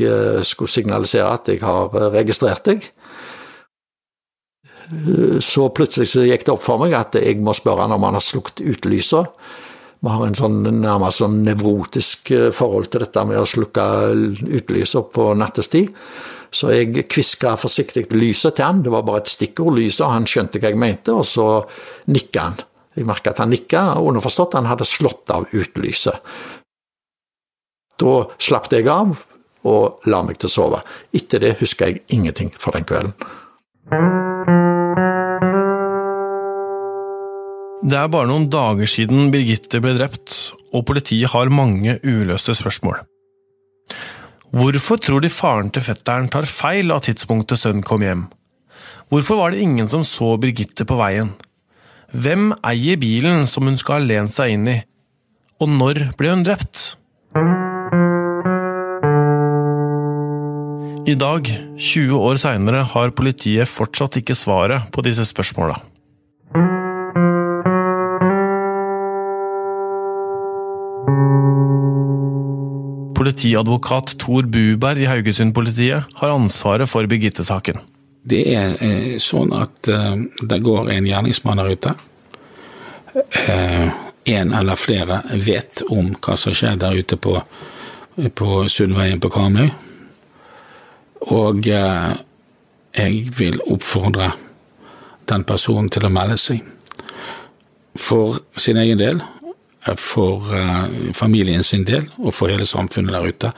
skulle 0.47 0.71
signalisere 0.71 1.34
at 1.34 1.49
jeg 1.51 1.60
har 1.60 1.89
registrert 2.13 2.63
deg. 2.69 2.86
Så 5.41 5.69
plutselig 5.73 6.11
så 6.11 6.25
gikk 6.25 6.45
det 6.45 6.53
opp 6.53 6.63
for 6.63 6.81
meg 6.81 6.93
at 6.97 7.15
jeg 7.17 7.39
må 7.43 7.55
spørre 7.57 7.85
han 7.85 7.95
om 7.95 8.05
han 8.05 8.17
har 8.17 8.23
slukket 8.23 8.61
utelyset. 8.61 9.31
Vi 10.05 10.11
har 10.13 10.25
en 10.27 10.37
sånn 10.37 10.59
nærmest 10.83 11.23
sånn 11.23 11.39
nevrotisk 11.47 12.29
eh, 12.35 12.51
forhold 12.53 12.91
til 12.93 13.01
dette 13.01 13.23
med 13.25 13.39
å 13.41 13.47
slukke 13.49 13.85
utelyset 14.43 15.07
på 15.15 15.31
nattestid. 15.39 15.89
Så 16.53 16.69
jeg 16.71 17.07
kviska 17.09 17.55
forsiktig 17.59 18.05
lyset 18.13 18.55
til 18.55 18.67
han, 18.67 18.83
det 18.85 18.93
var 18.93 19.05
bare 19.07 19.23
et 19.23 19.31
stikkord, 19.31 19.73
lyset, 19.79 20.05
og 20.05 20.13
han 20.13 20.27
skjønte 20.29 20.61
hva 20.61 20.71
jeg 20.71 20.79
mente, 20.79 21.15
og 21.15 21.25
så 21.27 21.47
nikka 22.11 22.45
han. 22.45 22.61
Jeg 22.95 23.09
merka 23.09 23.33
at 23.33 23.41
han 23.43 23.51
nikka, 23.51 23.81
underforstått 23.99 24.55
han 24.55 24.69
hadde 24.69 24.87
slått 24.87 25.33
av 25.33 25.49
utelyset. 25.51 26.21
Da 27.99 28.13
slapp 28.37 28.69
jeg 28.71 28.87
av 28.91 29.17
og 29.65 30.07
la 30.11 30.21
meg 30.23 30.39
til 30.39 30.51
å 30.51 30.55
sove. 30.59 30.85
Etter 31.15 31.41
det 31.43 31.57
husker 31.63 31.91
jeg 31.91 32.05
ingenting 32.13 32.53
for 32.59 32.77
den 32.77 32.87
kvelden. 32.87 34.34
Det 37.85 37.93
er 37.93 38.07
bare 38.09 38.25
noen 38.25 38.47
dager 38.49 38.89
siden 38.89 39.27
Birgitte 39.29 39.77
ble 39.77 39.91
drept, 39.93 40.33
og 40.73 40.87
politiet 40.89 41.29
har 41.35 41.51
mange 41.53 41.99
uløste 42.01 42.55
spørsmål. 42.57 42.97
Hvorfor 44.55 44.97
tror 44.97 45.21
de 45.21 45.29
faren 45.29 45.69
til 45.69 45.85
fetteren 45.85 46.31
tar 46.33 46.49
feil 46.49 46.89
av 46.95 47.03
tidspunktet 47.05 47.61
sønnen 47.61 47.85
kom 47.85 48.01
hjem? 48.01 48.25
Hvorfor 49.13 49.37
var 49.37 49.53
det 49.53 49.61
ingen 49.61 49.91
som 49.91 50.01
så 50.01 50.33
Birgitte 50.41 50.87
på 50.89 50.97
veien? 50.97 51.35
Hvem 52.09 52.55
eier 52.65 52.97
bilen 52.97 53.45
som 53.45 53.69
hun 53.69 53.77
skal 53.77 53.99
ha 53.99 54.07
lent 54.07 54.33
seg 54.33 54.57
inn 54.57 54.67
i? 54.71 54.77
Og 55.61 55.69
når 55.69 56.07
ble 56.17 56.33
hun 56.33 56.45
drept? 56.47 56.95
I 61.05 61.13
dag, 61.21 61.45
20 61.77 62.17
år 62.17 62.41
seinere, 62.41 62.87
har 62.95 63.13
politiet 63.13 63.69
fortsatt 63.69 64.17
ikke 64.23 64.33
svaret 64.33 64.89
på 64.89 65.05
disse 65.05 65.27
spørsmåla. 65.29 65.83
Politiadvokat 73.15 74.17
Tor 74.19 74.43
Buberg 74.43 75.01
i 75.01 75.07
Haugesund-politiet 75.09 76.03
har 76.19 76.33
ansvaret 76.33 76.89
for 76.89 77.07
Birgitte-saken. 77.09 77.79
Det 78.25 78.41
er 78.53 78.75
eh, 78.81 79.15
sånn 79.21 79.53
at 79.53 79.89
eh, 79.89 80.15
det 80.41 80.59
går 80.65 80.91
en 80.93 81.07
gjerningsmann 81.09 81.61
der 81.61 81.71
ute. 81.73 81.93
Eh, 83.15 83.89
en 84.35 84.53
eller 84.57 84.77
flere 84.77 85.21
vet 85.45 85.83
om 85.93 86.11
hva 86.17 86.37
som 86.37 86.53
skjer 86.57 86.79
der 86.81 86.97
ute 86.97 87.17
på, 87.21 87.37
på 88.33 88.49
Sundveien 88.69 89.21
på 89.21 89.29
Karmøy. 89.33 89.69
Og 91.33 91.65
jeg 91.65 93.21
vil 93.37 93.61
oppfordre 93.65 94.31
den 95.29 95.45
personen 95.45 95.89
til 95.93 96.05
å 96.05 96.13
melde 96.13 96.37
seg. 96.41 96.61
For 97.97 98.41
sin 98.59 98.77
egen 98.81 99.01
del 99.01 99.21
for 100.01 100.41
uh, 100.49 100.87
familien 101.13 101.63
sin 101.63 101.85
del 101.85 102.07
og 102.17 102.33
for 102.33 102.49
hele 102.49 102.65
samfunnet 102.65 103.13
der 103.13 103.27
ute, 103.29 103.51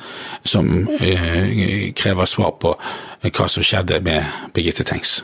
som 0.43 0.67
uh, 0.67 1.91
krever 1.95 2.29
svar 2.29 2.53
på 2.59 2.75
hva 3.27 3.47
som 3.49 3.65
skjedde 3.65 4.01
med 4.05 4.51
Birgitte 4.53 4.85
Tengs. 4.87 5.21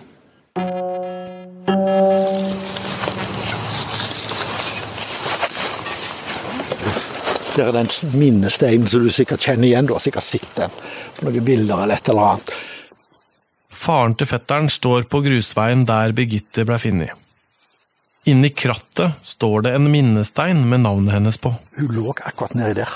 Det 7.54 7.62
er 7.62 7.76
den 7.76 7.90
minnesteinen 8.18 8.88
som 8.90 9.04
du 9.04 9.12
sikkert 9.14 9.44
kjenner 9.46 9.68
igjen. 9.68 9.86
Du 9.86 9.94
har 9.94 10.02
sikkert 10.02 10.26
sett 10.26 10.56
den 10.58 10.72
på 11.20 11.28
noen 11.28 11.46
bilder 11.46 11.84
eller 11.84 12.00
et 12.00 12.10
eller 12.10 12.32
annet. 12.32 12.54
Faren 13.84 14.16
til 14.18 14.30
fetteren 14.30 14.72
står 14.72 15.06
på 15.12 15.22
grusveien 15.26 15.84
der 15.86 16.16
Birgitte 16.18 16.66
ble 16.66 16.80
funnet. 16.82 17.23
Inni 18.24 18.50
krattet 18.56 19.20
står 19.22 19.66
det 19.66 19.74
en 19.76 19.90
minnestein 19.92 20.62
med 20.70 20.86
navnet 20.86 21.18
hennes 21.18 21.38
på. 21.44 21.50
Hun 21.76 21.90
lå 21.92 22.14
akkurat 22.14 22.54
nedi 22.56 22.78
der. 22.80 22.94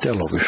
Der 0.00 0.16
lå 0.16 0.28
hun. 0.32 0.46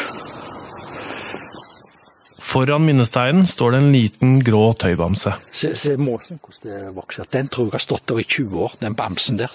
Foran 2.41 2.85
minnesteinen 2.85 3.45
står 3.49 3.75
det 3.75 3.81
en 3.83 3.93
liten 3.93 4.33
grå 4.45 4.63
tøybamse. 4.81 5.35
Se, 5.53 5.75
se 5.77 5.93
måsen, 5.97 6.41
hvordan 6.41 6.65
det 6.65 6.95
vokser. 6.97 7.29
Den 7.33 7.53
tror 7.53 7.69
jeg 7.69 7.77
har 7.77 7.85
stått 7.85 8.07
der 8.09 8.21
i 8.21 8.25
20 8.25 8.65
år, 8.65 8.75
den 8.81 8.97
bamsen 8.97 9.37
der. 9.41 9.53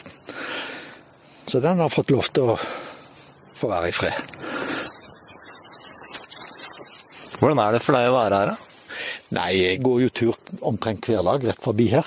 Så 1.51 1.59
den 1.63 1.83
har 1.83 1.91
fått 1.91 2.15
lov 2.15 2.31
til 2.31 2.55
å 2.55 2.59
få 3.59 3.71
være 3.71 3.91
i 3.91 3.95
fred. 3.95 4.35
Hvordan 7.39 7.63
er 7.63 7.75
det 7.75 7.83
for 7.83 7.99
deg 7.99 8.11
å 8.11 8.19
være 8.19 8.43
her, 8.43 8.53
da? 8.53 9.01
Nei, 9.39 9.51
jeg 9.59 9.83
går 9.83 10.03
jo 10.07 10.15
tur 10.15 10.39
omtrent 10.67 11.07
hver 11.11 11.27
dag 11.27 11.51
rett 11.51 11.63
forbi 11.63 11.91
her. 11.93 12.07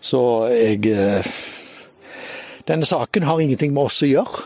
Så 0.00 0.20
jeg 0.52 0.86
eh, 0.92 1.26
Denne 2.68 2.84
saken 2.84 3.24
har 3.24 3.40
ingenting 3.40 3.72
med 3.72 3.88
oss 3.88 4.02
å 4.04 4.08
gjøre. 4.10 4.42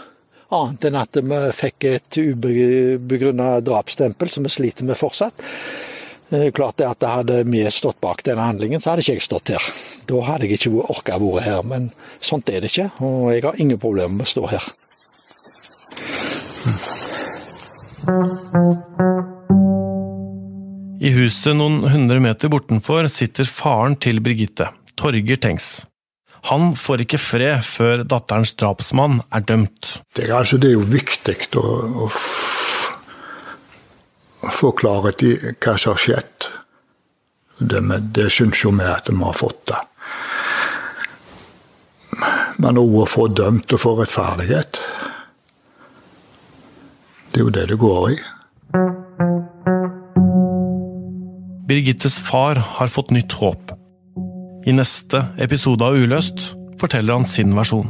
Annet 0.53 0.85
enn 0.87 0.99
at 1.01 1.17
vi 1.17 1.39
fikk 1.57 1.87
et 1.89 2.19
ubegrunna 2.21 3.57
drapsstempel 3.65 4.31
som 4.31 4.45
vi 4.47 4.53
sliter 4.53 4.87
med 4.87 5.01
fortsatt. 5.01 5.43
Eh, 6.33 6.51
klart 6.53 6.79
det 6.79 6.87
at 6.89 7.03
hadde 7.05 7.43
vi 7.45 7.65
stått 7.71 8.01
bak 8.01 8.23
denne 8.25 8.47
handlingen, 8.47 8.81
så 8.81 8.93
hadde 8.93 9.03
ikke 9.05 9.19
jeg 9.19 9.27
stått 9.27 9.53
her. 9.53 9.73
Da 10.09 10.21
hadde 10.29 10.47
jeg 10.49 10.61
ikke 10.61 10.87
orka 10.87 11.19
å 11.19 11.33
være 11.35 11.45
her, 11.45 11.67
men 11.67 11.91
sånt 12.25 12.49
er 12.49 12.63
det 12.63 12.71
ikke. 12.73 12.89
Og 13.05 13.33
jeg 13.35 13.45
har 13.45 13.61
ingen 13.61 13.81
problemer 13.81 14.15
med 14.17 14.29
å 14.29 14.33
stå 14.33 14.47
her. 14.55 14.71
I 21.03 21.11
huset 21.17 21.57
noen 21.59 21.83
hundre 21.91 22.21
meter 22.23 22.49
bortenfor 22.53 23.09
sitter 23.13 23.49
faren 23.49 23.99
til 24.01 24.23
Birgitte. 24.25 24.71
Torger 24.99 25.41
Tengs. 25.41 25.87
Han 26.51 26.73
får 26.75 27.05
ikke 27.05 27.21
fred 27.23 27.63
før 27.63 28.03
datterens 28.09 28.55
drapsmann 28.59 29.21
er 29.31 29.45
dømt. 29.47 30.03
Det, 30.17 30.27
altså, 30.35 30.59
det 30.59 30.73
er 30.73 30.75
jo 30.75 30.89
viktig 30.91 31.37
å, 31.61 31.67
å, 32.07 32.09
å 34.43 34.51
få 34.57 34.73
klarhet 34.79 35.23
i 35.23 35.37
hva 35.39 35.77
som 35.79 35.95
har 35.95 36.03
skjedd. 36.03 36.49
Det, 37.63 37.83
det 38.17 38.27
syns 38.35 38.65
jo 38.65 38.73
vi 38.75 38.89
at 38.91 39.11
vi 39.11 39.23
har 39.23 39.39
fått. 39.39 39.71
det. 39.71 39.81
Men 42.63 42.81
òg 42.81 42.97
å 43.05 43.09
få 43.09 43.29
dømt 43.31 43.73
og 43.73 43.81
få 43.81 43.95
rettferdighet. 44.01 44.81
Det 47.33 47.39
er 47.39 47.45
jo 47.47 47.55
det 47.55 47.69
det 47.71 47.79
går 47.81 48.09
i. 48.11 48.17
Birgittes 51.71 52.19
far 52.21 52.59
har 52.81 52.91
fått 52.93 53.15
nytt 53.15 53.39
håp. 53.39 53.73
I 54.63 54.71
neste 54.71 55.19
episode 55.43 55.83
av 55.83 55.97
Uløst 55.99 56.53
forteller 56.79 57.17
han 57.19 57.25
sin 57.27 57.51
versjon. 57.57 57.89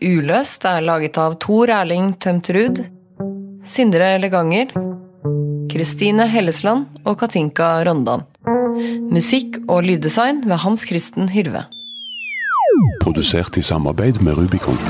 Uløst 0.00 0.64
er 0.64 0.80
laget 0.88 1.20
av 1.20 1.36
Tor 1.36 1.68
Erling 1.82 2.14
Tømtrud, 2.16 2.80
Sindre 3.68 4.14
Leganger, 4.24 4.72
Kristine 5.68 6.30
Hellesland 6.32 6.93
og 7.04 7.18
Katinka 7.20 7.76
Rondan. 7.86 8.24
Musikk 9.12 9.60
og 9.68 9.84
lyddesign 9.86 10.42
ved 10.48 10.62
Hans 10.64 10.86
Kristen 10.88 11.30
Hyrve. 11.32 11.66
Produsert 13.04 13.56
i 13.60 13.62
samarbeid 13.62 14.22
med 14.24 14.38
Rubicon. 14.38 14.80